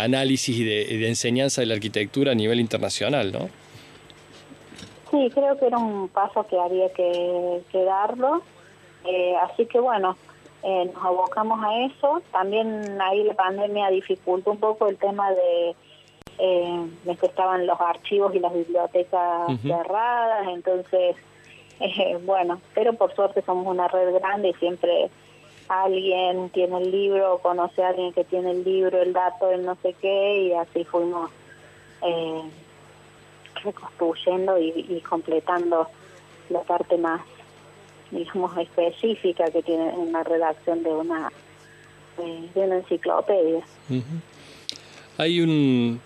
análisis 0.00 0.56
y 0.58 0.64
de, 0.64 1.08
enseñanza 1.08 1.60
de 1.60 1.66
la 1.66 1.74
arquitectura 1.74 2.32
a 2.32 2.34
nivel 2.34 2.60
internacional, 2.60 3.32
¿no? 3.32 3.50
Sí, 5.14 5.30
creo 5.32 5.56
que 5.56 5.66
era 5.66 5.78
un 5.78 6.08
paso 6.08 6.44
que 6.44 6.58
había 6.58 6.92
que, 6.92 7.62
darlo. 7.72 8.42
Eh, 9.04 9.36
así 9.42 9.64
que 9.66 9.78
bueno, 9.78 10.16
eh, 10.64 10.90
nos 10.92 11.04
abocamos 11.04 11.62
a 11.62 11.82
eso. 11.82 12.20
También 12.32 13.00
ahí 13.00 13.22
la 13.22 13.34
pandemia 13.34 13.90
dificultó 13.90 14.50
un 14.50 14.58
poco 14.58 14.88
el 14.88 14.96
tema 14.96 15.30
de, 15.30 15.76
eh, 16.38 16.90
que 17.20 17.26
estaban 17.26 17.64
los 17.64 17.80
archivos 17.80 18.34
y 18.34 18.40
las 18.40 18.52
bibliotecas 18.52 19.60
cerradas, 19.62 20.48
entonces, 20.48 21.14
eh, 21.78 22.18
bueno, 22.24 22.60
pero 22.74 22.94
por 22.94 23.14
suerte 23.14 23.40
somos 23.42 23.68
una 23.68 23.86
red 23.86 24.12
grande 24.14 24.48
y 24.48 24.54
siempre 24.54 25.10
alguien 25.68 26.50
tiene 26.50 26.78
el 26.78 26.90
libro, 26.90 27.38
conoce 27.38 27.84
a 27.84 27.90
alguien 27.90 28.12
que 28.12 28.24
tiene 28.24 28.50
el 28.50 28.64
libro, 28.64 29.00
el 29.00 29.12
dato, 29.12 29.48
el 29.48 29.64
no 29.64 29.76
sé 29.76 29.94
qué, 30.00 30.42
y 30.42 30.52
así 30.54 30.82
fuimos. 30.82 31.30
Eh, 32.02 32.42
reconstruyendo 33.62 34.58
y, 34.58 35.00
completando 35.08 35.88
la 36.50 36.62
parte 36.62 36.98
más, 36.98 37.22
digamos, 38.10 38.56
específica 38.58 39.50
que 39.50 39.62
tiene 39.62 39.90
una 39.90 40.22
redacción 40.22 40.82
de 40.82 40.90
una, 40.90 41.32
de 42.16 42.60
una 42.60 42.76
enciclopedia. 42.76 43.64
Hay 45.18 45.40
un 45.40 46.00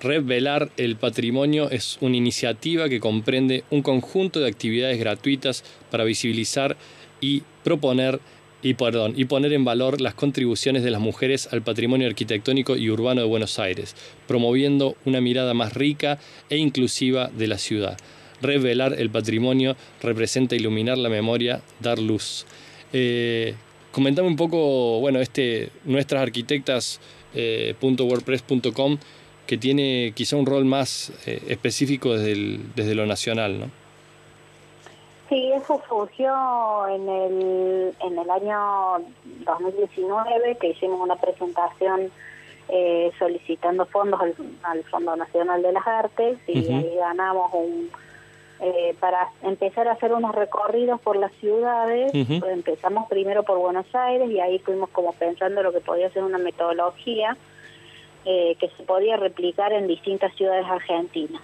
Revelar 0.02 0.72
el 0.78 0.96
patrimonio 0.96 1.70
es 1.70 2.00
una 2.02 2.18
iniciativa 2.18 2.90
que 2.90 3.00
comprende 3.00 3.64
un 3.70 3.84
conjunto 3.84 4.40
de 4.40 4.48
actividades 4.48 4.98
gratuitas 4.98 5.64
para 5.92 6.04
visibilizar 6.04 6.76
y 7.20 7.44
proponer 7.64 8.20
y, 8.64 8.74
perdón, 8.74 9.14
y 9.16 9.26
poner 9.26 9.54
en 9.54 9.64
valor 9.64 10.02
las 10.02 10.16
contribuciones 10.16 10.82
de 10.82 10.90
las 10.90 11.02
mujeres 11.02 11.50
al 11.52 11.62
patrimonio 11.62 12.08
arquitectónico 12.08 12.78
y 12.78 12.90
urbano 12.90 13.22
de 13.22 13.28
Buenos 13.28 13.60
Aires, 13.60 13.96
promoviendo 14.28 14.96
una 15.06 15.22
mirada 15.22 15.54
más 15.54 15.74
rica 15.74 16.18
e 16.50 16.58
inclusiva 16.58 17.30
de 17.30 17.46
la 17.46 17.60
ciudad. 17.60 17.96
Revelar 18.42 18.96
el 19.00 19.12
patrimonio 19.12 19.76
representa 20.02 20.56
iluminar 20.56 20.98
la 20.98 21.10
memoria, 21.10 21.62
dar 21.80 22.00
luz. 22.00 22.48
Eh, 22.92 23.54
comentame 23.92 24.28
un 24.28 24.36
poco, 24.36 25.00
bueno, 25.00 25.20
este, 25.20 25.70
nuestras 25.86 26.24
arquitectas, 26.24 27.00
eh, 27.36 27.76
que 29.52 29.58
tiene 29.58 30.14
quizá 30.16 30.38
un 30.38 30.46
rol 30.46 30.64
más 30.64 31.12
eh, 31.28 31.44
específico 31.50 32.14
desde, 32.14 32.58
desde 32.74 32.96
lo 32.96 33.06
nacional, 33.06 33.60
¿no? 33.60 33.66
Sí, 35.28 35.52
eso 35.52 35.82
surgió 35.90 36.88
en 36.88 37.10
el, 37.10 37.94
en 38.00 38.18
el 38.18 38.30
año 38.30 39.04
2019, 39.46 40.56
que 40.56 40.70
hicimos 40.70 41.02
una 41.02 41.18
presentación 41.18 42.10
eh, 42.70 43.12
solicitando 43.20 43.86
fondos 43.88 44.22
al, 44.64 44.84
Fondo 44.86 45.18
Nacional 45.18 45.62
de 45.62 45.74
las 45.74 45.86
Artes 45.86 46.38
y 46.48 46.72
ahí 46.72 46.96
ganamos 46.96 47.52
un... 47.54 47.90
Eh, 48.62 48.96
para 49.02 49.28
empezar 49.42 49.90
a 49.90 49.94
hacer 49.94 50.14
unos 50.14 50.34
recorridos 50.34 51.02
por 51.02 51.18
las 51.18 51.34
ciudades, 51.42 52.14
empezamos 52.14 53.10
primero 53.10 53.44
por 53.44 53.58
Buenos 53.58 53.88
Aires 53.94 54.32
y 54.32 54.40
ahí 54.40 54.60
fuimos 54.60 54.90
como 54.92 55.12
pensando 55.12 55.62
lo 55.62 55.74
que 55.74 55.82
podía 55.82 56.10
ser 56.12 56.24
una 56.24 56.38
metodología 56.38 57.36
eh, 58.24 58.56
que 58.60 58.70
se 58.78 58.84
podía 58.84 59.18
replicar 59.18 59.74
en 59.74 59.88
distintas 59.88 60.36
ciudades 60.36 60.68
argentinas. 60.68 61.42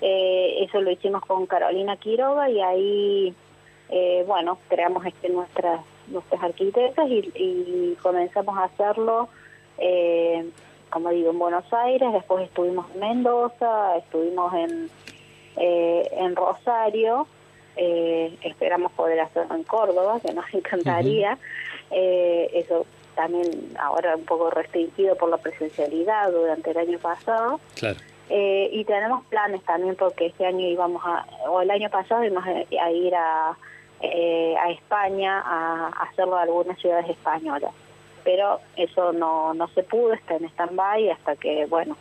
Eh, 0.00 0.64
eso 0.64 0.80
lo 0.80 0.90
hicimos 0.90 1.22
con 1.26 1.44
Carolina 1.44 1.98
Quiroga 1.98 2.48
y 2.48 2.58
ahí, 2.58 3.34
eh, 3.90 4.24
bueno, 4.26 4.56
creamos 4.70 5.04
este, 5.04 5.28
nuestras, 5.28 5.82
nuestras 6.08 6.42
arquitectas 6.42 7.06
y, 7.10 7.98
comenzamos 8.00 8.56
a 8.56 8.64
hacerlo, 8.64 9.28
como 10.88 11.10
digo, 11.10 11.32
en 11.32 11.38
Buenos 11.38 11.70
Aires, 11.70 12.10
después 12.14 12.44
estuvimos 12.44 12.86
en 12.94 13.00
Mendoza, 13.00 13.98
estuvimos 13.98 14.54
en, 14.54 14.90
en 15.56 16.34
Rosario, 16.34 17.26
esperamos 17.76 18.92
poder 18.92 19.20
hacerlo 19.20 19.54
en 19.54 19.64
Córdoba, 19.64 20.18
que 20.24 20.32
nos 20.32 20.46
encantaría. 20.54 21.36
eso 21.90 22.86
también 23.14 23.50
ahora 23.78 24.16
un 24.16 24.24
poco 24.24 24.50
restringido 24.50 25.16
por 25.16 25.28
la 25.28 25.38
presencialidad 25.38 26.30
durante 26.30 26.70
el 26.70 26.78
año 26.78 26.98
pasado. 26.98 27.60
Eh, 28.28 28.70
y 28.72 28.84
tenemos 28.84 29.24
planes 29.26 29.62
también 29.64 29.96
porque 29.96 30.26
este 30.26 30.46
año 30.46 30.66
íbamos 30.66 31.02
a, 31.04 31.26
o 31.48 31.62
el 31.62 31.70
año 31.70 31.90
pasado 31.90 32.22
íbamos 32.22 32.46
a, 32.46 32.90
ir 32.90 33.14
a, 33.14 33.56
eh, 34.00 34.54
a 34.56 34.70
España 34.70 35.42
a, 35.44 35.88
hacerlo 36.04 36.36
a 36.36 36.42
algunas 36.42 36.78
ciudades 36.78 37.10
españolas. 37.10 37.72
Pero 38.22 38.60
eso 38.76 39.12
no, 39.12 39.54
no 39.54 39.66
se 39.68 39.82
pudo, 39.82 40.12
está 40.12 40.36
en 40.36 40.44
stand-by 40.44 41.10
hasta 41.10 41.36
que, 41.36 41.66
bueno, 41.66 41.96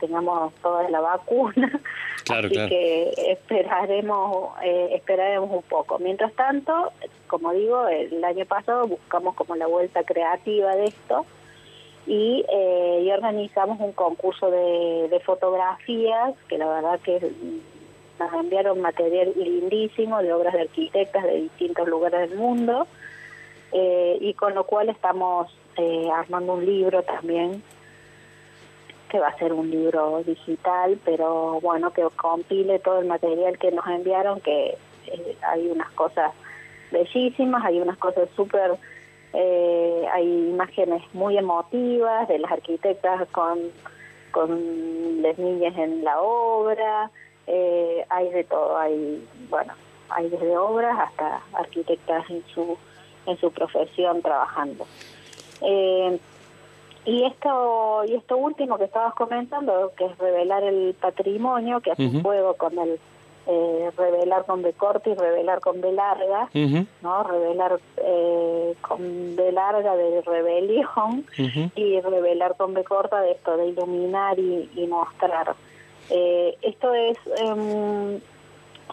tengamos 0.00 0.52
toda 0.62 0.88
la 0.90 1.00
vacuna. 1.00 1.80
Así 2.30 2.48
que 2.48 3.12
esperaremos, 3.28 4.50
eh, 4.62 4.90
esperaremos 4.94 5.50
un 5.50 5.62
poco. 5.62 5.98
Mientras 5.98 6.32
tanto, 6.34 6.92
como 7.26 7.52
digo, 7.52 7.86
el 7.88 8.22
año 8.24 8.46
pasado 8.46 8.86
buscamos 8.86 9.34
como 9.34 9.56
la 9.56 9.66
vuelta 9.66 10.02
creativa 10.04 10.74
de 10.76 10.86
esto 10.86 11.26
y, 12.06 12.44
eh, 12.52 13.02
y 13.04 13.10
organizamos 13.10 13.80
un 13.80 13.92
concurso 13.92 14.50
de, 14.50 15.08
de 15.08 15.20
fotografías 15.20 16.34
que 16.48 16.58
la 16.58 16.68
verdad 16.68 17.00
que 17.00 17.32
nos 18.18 18.32
enviaron 18.34 18.80
material 18.80 19.32
lindísimo 19.36 20.22
de 20.22 20.32
obras 20.32 20.52
de 20.52 20.62
arquitectas 20.62 21.24
de 21.24 21.42
distintos 21.42 21.88
lugares 21.88 22.28
del 22.28 22.38
mundo 22.38 22.86
eh, 23.72 24.18
y 24.20 24.34
con 24.34 24.54
lo 24.54 24.64
cual 24.64 24.88
estamos 24.88 25.50
eh, 25.76 26.08
armando 26.14 26.54
un 26.54 26.66
libro 26.66 27.02
también 27.02 27.62
que 29.10 29.18
va 29.18 29.28
a 29.28 29.38
ser 29.38 29.52
un 29.52 29.70
libro 29.70 30.22
digital, 30.24 30.98
pero 31.04 31.60
bueno, 31.60 31.92
que 31.92 32.02
compile 32.16 32.78
todo 32.78 33.00
el 33.00 33.06
material 33.06 33.58
que 33.58 33.72
nos 33.72 33.86
enviaron, 33.86 34.40
que 34.40 34.76
eh, 35.06 35.36
hay 35.42 35.68
unas 35.68 35.90
cosas 35.90 36.32
bellísimas, 36.90 37.64
hay 37.64 37.80
unas 37.80 37.98
cosas 37.98 38.28
súper, 38.36 38.76
eh, 39.32 40.06
hay 40.12 40.26
imágenes 40.26 41.02
muy 41.12 41.36
emotivas 41.36 42.28
de 42.28 42.38
las 42.38 42.52
arquitectas 42.52 43.28
con, 43.30 43.58
con 44.30 45.22
las 45.22 45.36
niñas 45.38 45.76
en 45.76 46.04
la 46.04 46.20
obra, 46.20 47.10
eh, 47.46 48.06
hay 48.08 48.30
de 48.30 48.44
todo, 48.44 48.78
hay, 48.78 49.26
bueno, 49.48 49.74
hay 50.08 50.28
desde 50.28 50.56
obras 50.56 50.96
hasta 50.98 51.42
arquitectas 51.52 52.30
en 52.30 52.44
su, 52.54 52.78
en 53.26 53.36
su 53.38 53.50
profesión 53.50 54.22
trabajando. 54.22 54.86
Y 57.04 57.24
esto, 57.24 58.04
y 58.06 58.14
esto 58.14 58.36
último 58.36 58.76
que 58.78 58.84
estabas 58.84 59.14
comentando, 59.14 59.92
que 59.96 60.06
es 60.06 60.18
revelar 60.18 60.62
el 60.62 60.94
patrimonio, 61.00 61.80
que 61.80 61.92
hace 61.92 62.06
un 62.06 62.22
juego 62.22 62.54
con 62.54 62.78
el 62.78 62.98
eh, 63.46 63.90
revelar 63.96 64.44
con 64.44 64.62
B 64.62 64.72
corta 64.74 65.08
y 65.10 65.14
revelar 65.14 65.60
con 65.60 65.80
B 65.80 65.92
larga, 65.92 66.48
¿no? 67.02 67.22
Revelar 67.24 67.80
eh, 67.96 68.74
con 68.80 69.34
B 69.34 69.52
larga 69.52 69.96
de 69.96 70.20
rebelión 70.20 71.24
y 71.74 72.00
revelar 72.00 72.56
con 72.56 72.74
B 72.74 72.84
corta 72.84 73.20
de 73.22 73.32
esto, 73.32 73.56
de 73.56 73.68
iluminar 73.68 74.38
y, 74.38 74.70
y 74.76 74.86
mostrar. 74.86 75.54
Eh, 76.10 76.56
esto 76.62 76.92
es, 76.92 77.16
eh, 77.40 78.20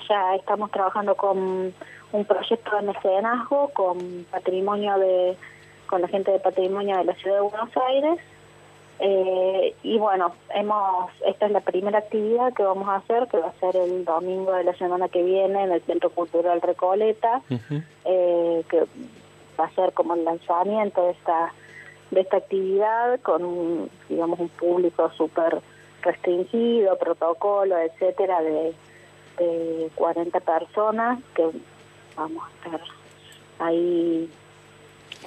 ya 0.07 0.35
estamos 0.35 0.71
trabajando 0.71 1.15
con 1.15 1.73
un 2.11 2.25
proyecto 2.25 2.75
de 2.77 2.81
mecenazgo 2.83 3.69
con 3.69 4.25
patrimonio 4.31 4.97
de 4.97 5.37
con 5.87 6.01
la 6.01 6.07
gente 6.07 6.31
de 6.31 6.39
patrimonio 6.39 6.97
de 6.97 7.05
la 7.05 7.15
ciudad 7.15 7.37
de 7.37 7.41
Buenos 7.41 7.69
Aires. 7.89 8.19
Eh, 8.99 9.75
y 9.83 9.97
bueno, 9.99 10.33
hemos 10.55 11.11
esta 11.25 11.45
es 11.45 11.51
la 11.51 11.61
primera 11.61 11.99
actividad 11.99 12.53
que 12.53 12.63
vamos 12.63 12.87
a 12.89 12.95
hacer, 12.95 13.27
que 13.27 13.37
va 13.37 13.49
a 13.49 13.59
ser 13.59 13.75
el 13.75 14.05
domingo 14.05 14.53
de 14.53 14.63
la 14.63 14.73
semana 14.75 15.07
que 15.07 15.21
viene 15.21 15.63
en 15.63 15.71
el 15.71 15.81
Centro 15.83 16.09
Cultural 16.09 16.61
Recoleta, 16.61 17.41
eh, 18.05 18.63
que 18.69 18.85
hacer 19.57 19.93
como 19.93 20.15
el 20.15 20.23
lanzamiento 20.23 21.03
de 21.03 21.11
esta 21.11 21.53
de 22.09 22.21
esta 22.21 22.37
actividad 22.37 23.19
con 23.21 23.89
digamos 24.09 24.39
un 24.39 24.49
público 24.49 25.11
súper 25.11 25.61
restringido, 26.01 26.97
protocolo, 26.97 27.77
etcétera, 27.77 28.41
de, 28.41 28.73
de 29.37 29.89
40 29.95 30.39
personas 30.39 31.19
que 31.35 31.43
vamos 32.15 32.43
a 32.43 32.65
estar 32.65 32.81
ahí 33.59 34.29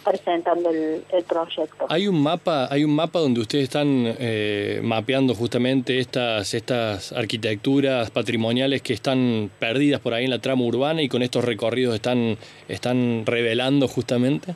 presentando 0.05 0.71
el, 0.71 1.05
proyecto. 1.29 1.87
Hay 1.89 2.09
un 2.09 2.23
mapa, 2.23 2.69
hay 2.71 2.85
un 2.85 2.95
mapa 2.95 3.19
donde 3.19 3.41
ustedes 3.41 3.65
están 3.65 3.87
eh, 4.19 4.81
mapeando 4.83 5.35
justamente 5.35 5.99
estas 5.99 6.55
estas 6.55 7.13
arquitecturas 7.13 8.11
patrimoniales 8.11 8.83
que 8.83 8.93
están 8.93 9.51
perdidas 9.59 10.01
por 10.01 10.15
ahí 10.15 10.25
en 10.25 10.31
la 10.31 10.41
trama 10.41 10.65
urbana 10.65 11.03
y 11.03 11.09
con 11.09 11.23
estos 11.23 11.45
recorridos 11.45 11.95
están 11.95 12.37
están 12.69 13.25
revelando 13.27 13.89
justamente. 13.89 14.55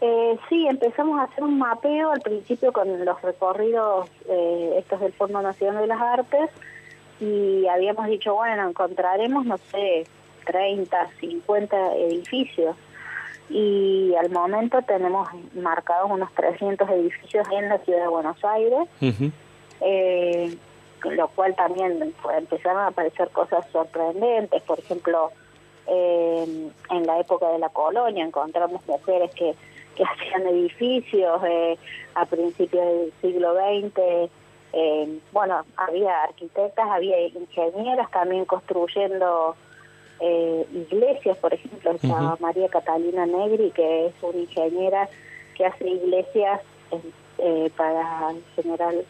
Eh, 0.00 0.38
sí, 0.48 0.66
empezamos 0.68 1.18
a 1.18 1.24
hacer 1.24 1.42
un 1.42 1.58
mapeo 1.58 2.12
al 2.12 2.20
principio 2.20 2.72
con 2.72 3.04
los 3.04 3.20
recorridos 3.22 4.08
eh, 4.28 4.74
estos 4.78 5.00
del 5.00 5.12
Fondo 5.12 5.42
Nacional 5.42 5.82
de 5.82 5.86
las 5.88 6.00
Artes 6.00 6.50
y 7.20 7.66
habíamos 7.66 8.06
dicho, 8.06 8.34
bueno, 8.34 8.68
encontraremos, 8.68 9.44
no 9.44 9.58
sé, 9.58 10.04
30, 10.46 11.10
50 11.20 11.96
edificios 11.96 12.76
y 13.50 14.14
al 14.14 14.30
momento 14.30 14.82
tenemos 14.82 15.28
marcados 15.54 16.10
unos 16.10 16.32
300 16.34 16.88
edificios 16.90 17.46
en 17.50 17.68
la 17.68 17.78
ciudad 17.78 18.02
de 18.02 18.08
Buenos 18.08 18.44
Aires, 18.44 18.88
eh, 19.80 20.56
lo 21.04 21.28
cual 21.28 21.54
también 21.54 22.14
empezaron 22.36 22.82
a 22.82 22.86
aparecer 22.88 23.30
cosas 23.30 23.64
sorprendentes, 23.70 24.62
por 24.62 24.78
ejemplo, 24.78 25.30
en 25.90 27.06
la 27.06 27.18
época 27.18 27.48
de 27.48 27.58
la 27.58 27.70
colonia 27.70 28.22
encontramos 28.22 28.86
mujeres 28.86 29.30
que, 29.34 29.54
que 29.98 30.04
hacían 30.04 30.46
edificios 30.46 31.42
eh, 31.46 31.78
a 32.14 32.24
principios 32.26 32.84
del 32.84 33.12
siglo 33.20 33.54
XX, 33.54 34.30
eh, 34.72 35.18
bueno, 35.32 35.64
había 35.76 36.22
arquitectas, 36.22 36.88
había 36.88 37.20
ingenieras 37.26 38.10
también 38.10 38.44
construyendo 38.44 39.56
eh, 40.20 40.66
iglesias, 40.72 41.36
por 41.38 41.54
ejemplo, 41.54 41.92
está 41.92 42.36
María 42.40 42.68
Catalina 42.68 43.26
Negri, 43.26 43.70
que 43.70 44.06
es 44.06 44.14
una 44.22 44.38
ingeniera 44.38 45.08
que 45.54 45.66
hace 45.66 45.88
iglesias 45.88 46.60
eh, 47.38 47.70
para 47.76 48.30
en 48.30 48.42
general 48.56 49.04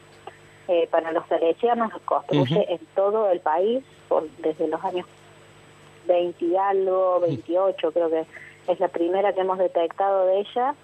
eh, 0.68 0.86
para 0.90 1.12
los 1.12 1.26
salesianos, 1.28 1.92
construye 2.04 2.66
en 2.70 2.80
todo 2.94 3.30
el 3.30 3.40
país 3.40 3.82
por, 4.06 4.28
desde 4.38 4.68
los 4.68 4.84
años 4.84 5.06
20 6.06 6.44
y 6.44 6.56
algo, 6.56 7.20
28 7.20 7.92
creo 7.92 8.10
que 8.10 8.26
es 8.66 8.78
la 8.78 8.88
primera 8.88 9.32
que 9.32 9.40
hemos 9.40 9.58
detectado 9.58 10.26
de 10.26 10.40
ella, 10.40 10.74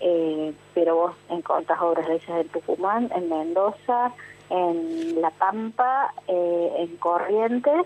eh, 0.00 0.54
pero 0.72 0.96
vos 0.96 1.12
encontrás 1.28 1.78
obras 1.82 2.06
de 2.06 2.14
ellas 2.14 2.40
en 2.40 2.48
Tucumán, 2.48 3.10
en 3.14 3.28
Mendoza, 3.28 4.12
en 4.48 5.20
La 5.20 5.30
Pampa, 5.30 6.14
eh, 6.28 6.72
en 6.78 6.96
Corrientes, 6.96 7.82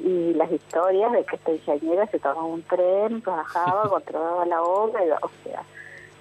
y 0.00 0.34
las 0.34 0.50
historias 0.50 1.12
de 1.12 1.24
que 1.24 1.36
esta 1.36 1.52
ingeniera 1.52 2.06
se 2.06 2.18
tomaba 2.18 2.44
un 2.44 2.62
tren, 2.62 3.22
trabajaba, 3.22 3.88
controlaba 3.88 4.46
la 4.46 4.62
obra, 4.62 5.00
o 5.22 5.30
sea, 5.42 5.62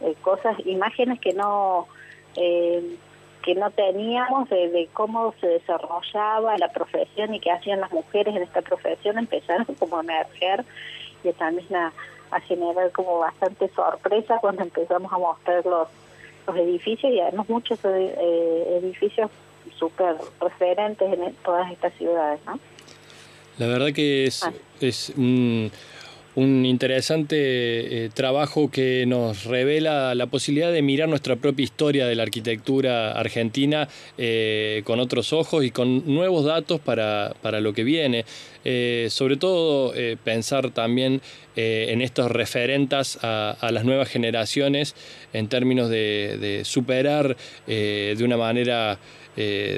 eh, 0.01 0.15
cosas, 0.21 0.55
imágenes 0.65 1.19
que 1.19 1.33
no 1.33 1.87
eh, 2.35 2.97
que 3.43 3.55
no 3.55 3.69
teníamos 3.71 4.49
de, 4.49 4.89
cómo 4.93 5.33
se 5.41 5.47
desarrollaba 5.47 6.57
la 6.57 6.69
profesión 6.69 7.33
y 7.33 7.41
qué 7.41 7.51
hacían 7.51 7.81
las 7.81 7.91
mujeres 7.91 8.33
en 8.35 8.41
esta 8.41 8.61
profesión, 8.61 9.17
empezaron 9.17 9.65
como 9.79 9.97
a 9.97 10.01
emerger 10.01 10.63
y 11.23 11.31
también 11.33 11.75
a, 11.75 11.93
a 12.31 12.39
generar 12.39 12.91
como 12.91 13.19
bastante 13.19 13.67
sorpresa 13.69 14.37
cuando 14.39 14.63
empezamos 14.63 15.11
a 15.11 15.17
mostrar 15.17 15.65
los, 15.65 15.89
los 16.47 16.55
edificios 16.55 17.11
y 17.11 17.19
además 17.19 17.49
muchos 17.49 17.79
eh, 17.83 18.79
edificios 18.81 19.29
súper 19.77 20.15
referentes 20.39 21.13
en 21.13 21.35
todas 21.43 21.71
estas 21.71 21.93
ciudades, 21.93 22.39
¿no? 22.45 22.59
La 23.57 23.67
verdad 23.67 23.93
que 23.93 24.25
es, 24.25 24.43
ah. 24.43 24.51
es 24.81 25.11
un, 25.15 25.71
interesante 26.35 27.35
eh, 28.05 28.09
trabajo 28.13 28.71
que 28.71 29.05
nos 29.05 29.45
revela 29.45 30.15
la 30.15 30.27
posibilidad 30.27 30.71
de 30.71 30.81
mirar 30.81 31.07
nuestra 31.07 31.35
propia 31.35 31.63
historia 31.63 32.07
de 32.07 32.15
la 32.15 32.23
arquitectura 32.23 33.11
argentina 33.11 33.87
eh, 34.17 34.81
con 34.83 34.99
otros 34.99 35.31
ojos 35.31 35.63
y 35.63 35.71
con 35.71 36.11
nuevos 36.11 36.45
datos 36.45 36.79
para, 36.79 37.35
para 37.41 37.61
lo 37.61 37.73
que 37.73 37.83
viene. 37.83 38.25
Eh, 38.65 39.07
sobre 39.09 39.35
todo 39.35 39.93
pensar 40.23 40.71
también 40.71 41.21
en 41.55 42.01
estos 42.01 42.31
referentes 42.31 43.19
a, 43.21 43.69
las 43.71 43.83
nuevas 43.83 44.07
generaciones 44.07 44.95
en 45.33 45.49
términos 45.49 45.89
de, 45.89 46.37
de 46.39 46.65
superar 46.65 47.35
de 47.67 48.23
una 48.23 48.37
manera 48.37 48.97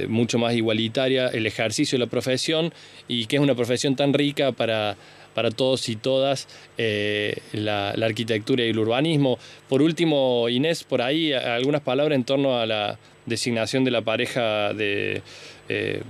mucho 0.07 0.37
más 0.37 0.53
igualitaria 0.53 1.27
el 1.27 1.47
ejercicio 1.47 1.97
de 1.97 2.05
la 2.05 2.11
profesión 2.11 2.73
y 3.07 3.25
que 3.25 3.37
es 3.37 3.41
una 3.41 3.55
profesión 3.55 3.95
tan 3.95 4.13
rica 4.13 4.51
para, 4.51 4.95
para 5.35 5.51
todos 5.51 5.87
y 5.89 5.95
todas 5.97 6.47
eh, 6.79 7.37
la, 7.51 7.89
arquitectura 7.89 8.65
y 8.65 8.69
el 8.69 8.79
urbanismo. 8.79 9.37
Por 9.69 9.83
último, 9.83 10.49
Inés, 10.49 10.83
por 10.83 11.03
ahí 11.03 11.33
algunas 11.33 11.81
palabras 11.81 12.15
en 12.15 12.23
torno 12.23 12.57
a 12.57 12.65
la 12.65 12.97
designación 13.27 13.83
de 13.83 13.91
la 13.91 14.01
pareja 14.01 14.73
de, 14.73 15.21
eh, 15.69 16.01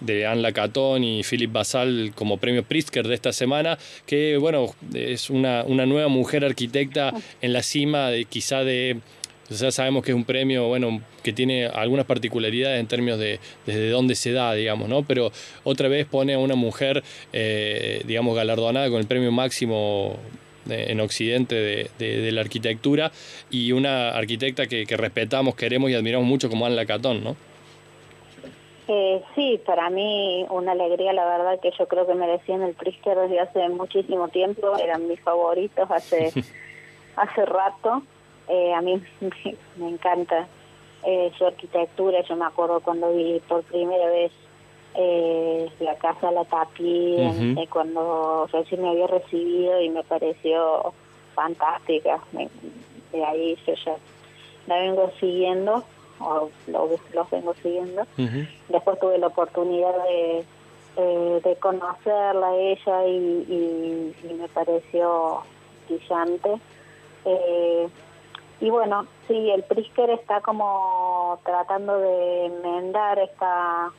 de 0.00 0.26
Anne 0.26 0.42
Lacatón 0.42 1.04
y 1.04 1.22
Philip 1.22 1.52
Basal 1.52 2.12
como 2.14 2.36
premio 2.36 2.64
Pritzker 2.64 3.06
de 3.06 3.14
esta 3.14 3.32
semana, 3.32 3.78
que 4.04 4.36
bueno, 4.36 4.74
es 4.92 5.30
una, 5.30 5.64
una 5.64 5.86
nueva 5.86 6.08
mujer 6.08 6.44
arquitecta 6.44 7.14
en 7.40 7.52
la 7.52 7.62
cima 7.62 8.10
de 8.10 8.24
quizá 8.24 8.64
de 8.64 8.98
ya 9.60 9.70
sabemos 9.70 10.04
que 10.04 10.12
es 10.12 10.16
un 10.16 10.24
premio, 10.24 10.68
bueno, 10.68 11.00
que 11.22 11.32
tiene 11.32 11.66
algunas 11.66 12.06
particularidades 12.06 12.80
en 12.80 12.86
términos 12.86 13.18
de 13.18 13.40
desde 13.66 13.90
dónde 13.90 14.14
se 14.14 14.32
da, 14.32 14.54
digamos, 14.54 14.88
¿no? 14.88 15.02
Pero 15.02 15.30
otra 15.64 15.88
vez 15.88 16.06
pone 16.06 16.34
a 16.34 16.38
una 16.38 16.54
mujer, 16.54 17.02
eh, 17.32 18.02
digamos, 18.06 18.34
galardonada 18.36 18.88
con 18.90 19.00
el 19.00 19.06
premio 19.06 19.32
máximo 19.32 20.16
en 20.68 21.00
Occidente 21.00 21.88
de, 21.98 22.32
la 22.32 22.40
arquitectura 22.40 23.10
y 23.50 23.72
una 23.72 24.10
arquitecta 24.10 24.66
que, 24.66 24.84
respetamos, 24.88 25.54
queremos 25.54 25.90
y 25.90 25.94
admiramos 25.94 26.26
mucho 26.26 26.48
como 26.48 26.66
Anne 26.66 26.76
Lacatón, 26.76 27.24
¿no? 27.24 27.36
Eh, 28.88 29.22
sí, 29.34 29.60
para 29.64 29.90
mí 29.90 30.44
una 30.50 30.72
alegría, 30.72 31.12
la 31.12 31.24
verdad 31.24 31.60
que 31.60 31.70
yo 31.78 31.86
creo 31.86 32.06
que 32.06 32.14
merecían 32.14 32.62
el 32.62 32.74
Pritzker 32.74 33.16
desde 33.16 33.40
hace 33.40 33.68
muchísimo 33.68 34.28
tiempo, 34.28 34.76
eran 34.76 35.08
mis 35.08 35.20
favoritos 35.20 35.90
hace, 35.90 36.32
hace 37.16 37.46
rato. 37.46 38.02
Eh, 38.52 38.74
a 38.74 38.82
mí 38.82 39.02
me, 39.76 39.88
encanta 39.88 40.46
eh, 41.04 41.32
su 41.38 41.46
arquitectura. 41.46 42.20
Yo 42.22 42.36
me 42.36 42.44
acuerdo 42.44 42.80
cuando 42.80 43.10
vi 43.14 43.40
por 43.48 43.62
primera 43.62 44.06
vez 44.08 44.30
eh, 44.94 45.70
la 45.80 45.94
casa 45.96 46.30
La 46.30 46.44
Tapi, 46.44 47.66
cuando 47.70 48.46
recién 48.52 48.82
me 48.82 48.90
había 48.90 49.06
recibido 49.06 49.80
y 49.80 49.88
me 49.88 50.04
pareció 50.04 50.92
fantástica. 51.34 52.20
de 53.12 53.24
ahí 53.24 53.56
yo 53.66 53.72
ya 53.86 53.96
la 54.66 54.76
vengo 54.80 55.10
siguiendo, 55.18 55.82
o 56.20 56.50
los 56.66 57.30
vengo 57.30 57.54
siguiendo. 57.54 58.06
Después 58.68 59.00
tuve 59.00 59.16
la 59.16 59.28
oportunidad 59.28 59.94
de, 60.04 60.44
de 61.40 61.56
conocerla 61.56 62.48
a 62.48 62.56
ella 62.56 63.06
y, 63.06 64.12
y, 64.28 64.34
me 64.34 64.46
pareció 64.48 65.40
brillante. 65.88 66.50
Eh, 67.24 67.88
y 68.62 68.70
bueno, 68.70 69.06
sí, 69.26 69.50
el 69.50 69.64
Prisker 69.64 70.08
está 70.10 70.40
como 70.40 71.40
tratando 71.44 71.98
de 71.98 72.46
enmendar 72.46 73.18
esta 73.18 73.90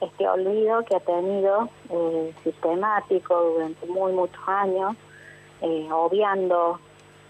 este 0.00 0.28
olvido 0.28 0.84
que 0.84 0.96
ha 0.96 1.00
tenido 1.00 1.68
eh, 1.88 2.34
sistemático 2.42 3.40
durante 3.54 3.86
muy 3.86 4.12
muchos 4.12 4.42
años, 4.48 4.96
eh, 5.62 5.88
obviando 5.92 6.80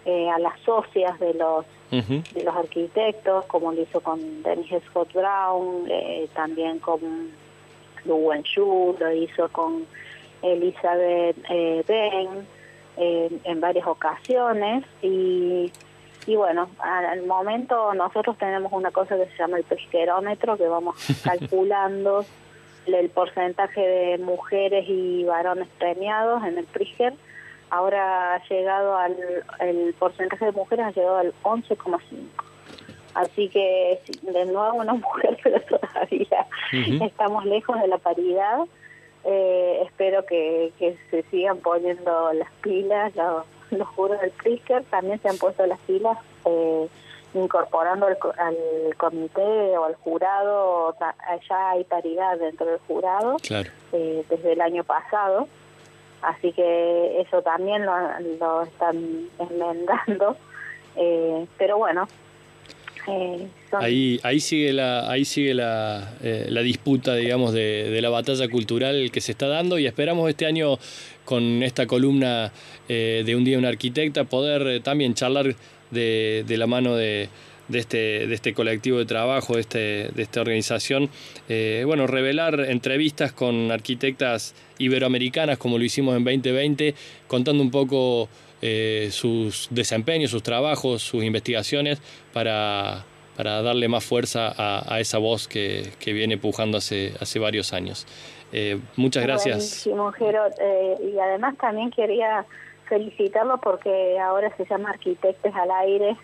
eh, 0.07 0.31
a 0.31 0.38
las 0.38 0.59
socias 0.61 1.18
de 1.20 1.35
los 1.35 1.66
de 1.90 2.42
los 2.44 2.57
arquitectos, 2.57 3.44
como 3.46 3.72
lo 3.72 3.83
hizo 3.83 4.01
con 4.01 4.42
Dennis 4.42 4.70
Scott 4.88 5.12
Brown, 5.12 5.88
también 6.35 6.79
con 6.81 7.01
Lu 8.05 8.16
Wenshu, 8.16 8.94
lo 8.98 9.12
hizo 9.12 9.48
con 9.48 9.87
Elizabeth 10.42 11.37
Ben 11.87 12.46
en 12.96 13.61
varias 13.61 13.87
ocasiones. 13.87 14.85
Y 15.01 15.72
y 16.29 16.37
bueno, 16.37 16.69
al 16.79 17.25
momento 17.25 17.95
nosotros 17.95 18.37
tenemos 18.37 18.71
una 18.71 18.91
cosa 18.91 19.17
que 19.17 19.25
se 19.31 19.38
llama 19.38 19.57
el 19.57 19.64
pesquerómetro, 19.64 20.59
que 20.59 20.69
vamos 20.69 20.95
calculando 21.25 22.23
el 22.85 23.09
porcentaje 23.09 23.81
de 23.81 24.19
mujeres 24.19 24.85
y 24.88 25.25
varones 25.25 25.69
premiados 25.79 26.45
en 26.45 26.59
el 26.59 26.67
Prisker. 26.67 27.14
Ahora 27.71 28.35
ha 28.35 28.47
llegado 28.47 28.95
al, 28.99 29.17
el 29.61 29.95
porcentaje 29.99 30.45
de 30.45 30.53
mujeres 30.53 30.85
ha 30.85 30.91
llegado 30.91 31.17
al 31.17 31.33
11,5. 31.45 31.99
Así 33.14 33.49
que 33.49 33.99
de 34.21 34.45
nuevo 34.45 34.75
una 34.75 34.93
mujer, 35.07 35.38
pero 35.43 35.62
todavía 35.62 36.47
estamos 37.07 37.47
lejos 37.47 37.81
de 37.81 37.88
la 37.88 37.97
paridad. 37.97 38.67
Eh, 39.25 39.81
espero 39.87 40.27
que, 40.27 40.75
que 40.79 40.99
se 41.11 41.23
sigan 41.31 41.57
poniendo 41.61 42.35
las 42.35 42.53
pilas 42.61 43.17
los 43.17 43.47
los 43.70 43.88
juros 43.88 44.20
del 44.20 44.31
Prisker 44.31 44.85
también 44.85 45.20
se 45.20 45.28
han 45.28 45.38
puesto 45.38 45.66
las 45.66 45.81
filas 45.81 46.18
eh, 46.44 46.88
incorporando 47.35 48.07
al, 48.07 48.16
comité 48.96 49.76
o 49.78 49.85
al 49.85 49.94
jurado, 49.96 50.94
ya 51.48 51.70
hay 51.70 51.85
paridad 51.85 52.38
dentro 52.38 52.66
del 52.66 52.78
jurado 52.87 53.37
eh, 53.92 54.24
desde 54.28 54.52
el 54.52 54.61
año 54.61 54.85
pasado, 54.85 55.48
así 56.22 56.52
que 56.52 57.20
eso 57.20 57.42
también 57.42 57.85
lo, 57.85 57.92
lo 58.40 58.62
están 58.62 59.28
enmendando, 59.38 60.37
eh, 60.96 61.46
pero 61.59 61.78
bueno. 61.78 62.09
Eh, 63.07 63.48
ahí, 63.72 64.20
ahí 64.22 64.38
sigue 64.38 64.74
la, 64.74 65.11
ahí 65.11 65.24
sigue 65.24 65.54
la, 65.54 66.12
la 66.20 66.61
disputa, 66.61 67.14
digamos, 67.14 67.54
de, 67.54 67.88
de, 67.88 68.02
la 68.02 68.11
batalla 68.11 68.48
cultural 68.50 69.11
que 69.11 69.22
se 69.22 69.33
está 69.33 69.48
dando 69.48 69.78
y 69.78 69.87
esperamos 69.87 70.28
este 70.28 70.44
año 70.44 70.78
con 71.29 71.62
esta 71.62 71.87
columna 71.87 72.51
de 72.88 73.35
un 73.37 73.45
día 73.45 73.59
una 73.59 73.69
arquitecta 73.69 74.25
poder 74.25 74.83
también 74.83 75.12
charlar 75.12 75.55
de, 75.91 76.57
la 76.57 76.67
mano 76.67 76.95
de, 76.97 77.29
este, 77.73 78.27
de 78.27 78.35
este 78.35 78.55
colectivo 78.55 78.99
de 78.99 79.07
trabajo, 79.07 79.55
de, 79.55 79.61
este, 79.61 79.79
de 80.14 80.23
esta 80.23 80.41
organización, 80.41 81.11
eh, 81.49 81.83
bueno, 81.87 82.07
revelar 82.07 82.61
entrevistas 82.61 83.33
con 83.33 83.71
arquitectas 83.71 84.55
iberoamericanas 84.79 85.59
como 85.59 85.79
lo 85.79 85.85
hicimos 85.85 86.17
en 86.17 86.25
2020, 86.25 86.95
contando 87.27 87.62
un 87.62 87.71
poco 87.71 88.29
eh, 88.62 89.09
sus 89.12 89.69
desempeños, 89.71 90.31
sus 90.31 90.43
trabajos, 90.43 91.03
sus 91.03 91.25
investigaciones 91.25 92.01
para, 92.33 93.05
darle 93.37 93.87
más 93.87 94.03
fuerza 94.03 94.53
a, 94.57 94.99
esa 94.99 95.19
voz 95.19 95.47
que, 95.47 95.93
viene 96.07 96.38
pujando 96.38 96.79
hace, 96.79 97.14
hace 97.21 97.38
varios 97.38 97.73
años. 97.73 98.05
Eh, 98.53 98.81
muchas 98.97 99.23
gracias. 99.23 99.87
y 99.87 101.19
además 101.19 101.57
también 101.59 101.91
quería 101.91 102.47
felicitarlo 102.89 103.59
porque 103.59 104.19
ahora 104.19 104.55
se 104.57 104.65
llama 104.65 104.91
Arquitectos 104.91 105.55
al 105.55 105.71
Aire. 105.71 106.17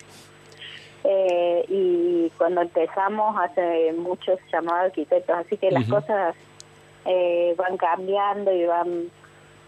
Eh, 1.06 1.64
y 1.68 2.30
cuando 2.38 2.62
empezamos 2.62 3.36
hace 3.38 3.92
muchos 3.92 4.38
llamados 4.50 4.86
arquitectos, 4.86 5.36
así 5.36 5.58
que 5.58 5.70
las 5.70 5.86
cosas 5.86 6.34
eh, 7.04 7.54
van 7.58 7.76
cambiando 7.76 8.50
y 8.50 8.64
van 8.64 9.10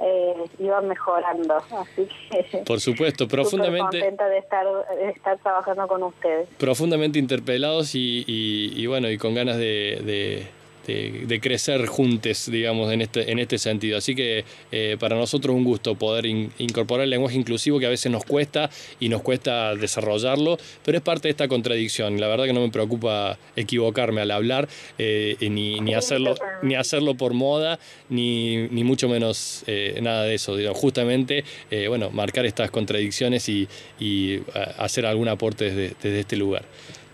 eh, 0.00 0.34
van 0.60 0.88
mejorando. 0.88 1.56
Así 1.56 2.08
que 2.30 2.58
por 2.64 2.80
supuesto, 2.80 3.28
profundamente 3.28 4.00
contenta 4.00 4.28
de 4.28 4.38
estar 4.38 4.66
de 4.96 5.10
estar 5.10 5.38
trabajando 5.38 5.86
con 5.88 6.04
ustedes. 6.04 6.48
Profundamente 6.58 7.18
interpelados 7.18 7.94
y, 7.94 8.24
y, 8.26 8.86
bueno 8.86 9.10
y 9.10 9.18
con 9.18 9.34
ganas 9.34 9.58
de 9.58 10.00
de, 10.04 10.48
crecer 11.40 11.86
juntos, 11.86 12.50
digamos, 12.50 12.92
en 12.92 13.02
este, 13.02 13.30
en 13.30 13.38
este 13.38 13.58
sentido. 13.58 13.98
Así 13.98 14.14
que 14.14 14.44
eh, 14.72 14.96
para 14.98 15.16
nosotros 15.16 15.54
es 15.54 15.58
un 15.58 15.64
gusto 15.64 15.94
poder 15.94 16.26
incorporar 16.26 17.04
el 17.04 17.10
lenguaje 17.10 17.36
inclusivo 17.36 17.78
que 17.78 17.86
a 17.86 17.90
veces 17.90 18.10
nos 18.10 18.24
cuesta 18.24 18.70
y 19.00 19.08
nos 19.08 19.22
cuesta 19.22 19.74
desarrollarlo, 19.74 20.58
pero 20.84 20.98
es 20.98 21.04
parte 21.04 21.28
de 21.28 21.30
esta 21.30 21.48
contradicción. 21.48 22.20
La 22.20 22.28
verdad 22.28 22.44
que 22.44 22.52
no 22.52 22.60
me 22.60 22.70
preocupa 22.70 23.38
equivocarme 23.56 24.20
al 24.20 24.30
hablar, 24.30 24.68
eh, 24.98 25.36
ni, 25.40 25.80
ni, 25.80 25.94
hacerlo, 25.94 26.34
ni 26.62 26.74
hacerlo 26.74 27.14
por 27.14 27.34
moda, 27.34 27.78
ni, 28.08 28.68
ni 28.68 28.84
mucho 28.84 29.08
menos 29.08 29.64
eh, 29.66 29.98
nada 30.02 30.24
de 30.24 30.34
eso. 30.34 30.56
justamente, 30.74 31.44
bueno, 31.88 32.10
marcar 32.10 32.46
estas 32.46 32.70
contradicciones 32.70 33.48
y, 33.48 33.68
y 33.98 34.40
hacer 34.78 35.06
algún 35.06 35.28
aporte 35.28 35.70
desde, 35.70 35.96
desde 36.02 36.20
este 36.20 36.36
lugar. 36.36 36.64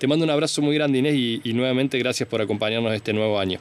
Te 0.03 0.09
mando 0.09 0.25
un 0.25 0.31
abrazo 0.33 0.61
muy 0.63 0.75
grande 0.75 0.99
Inés 0.99 1.15
y, 1.15 1.53
nuevamente 1.55 1.97
gracias 1.97 2.29
por 2.29 2.43
acompañarnos 2.43 2.93
este 2.93 3.13
nuevo 3.13 3.39
año. 3.39 3.61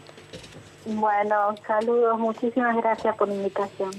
Bueno, 0.88 1.54
saludos, 1.68 2.18
muchísimas 2.18 2.76
gracias 2.78 3.16
por 3.16 3.28
la 3.28 3.36
invitación. 3.36 3.92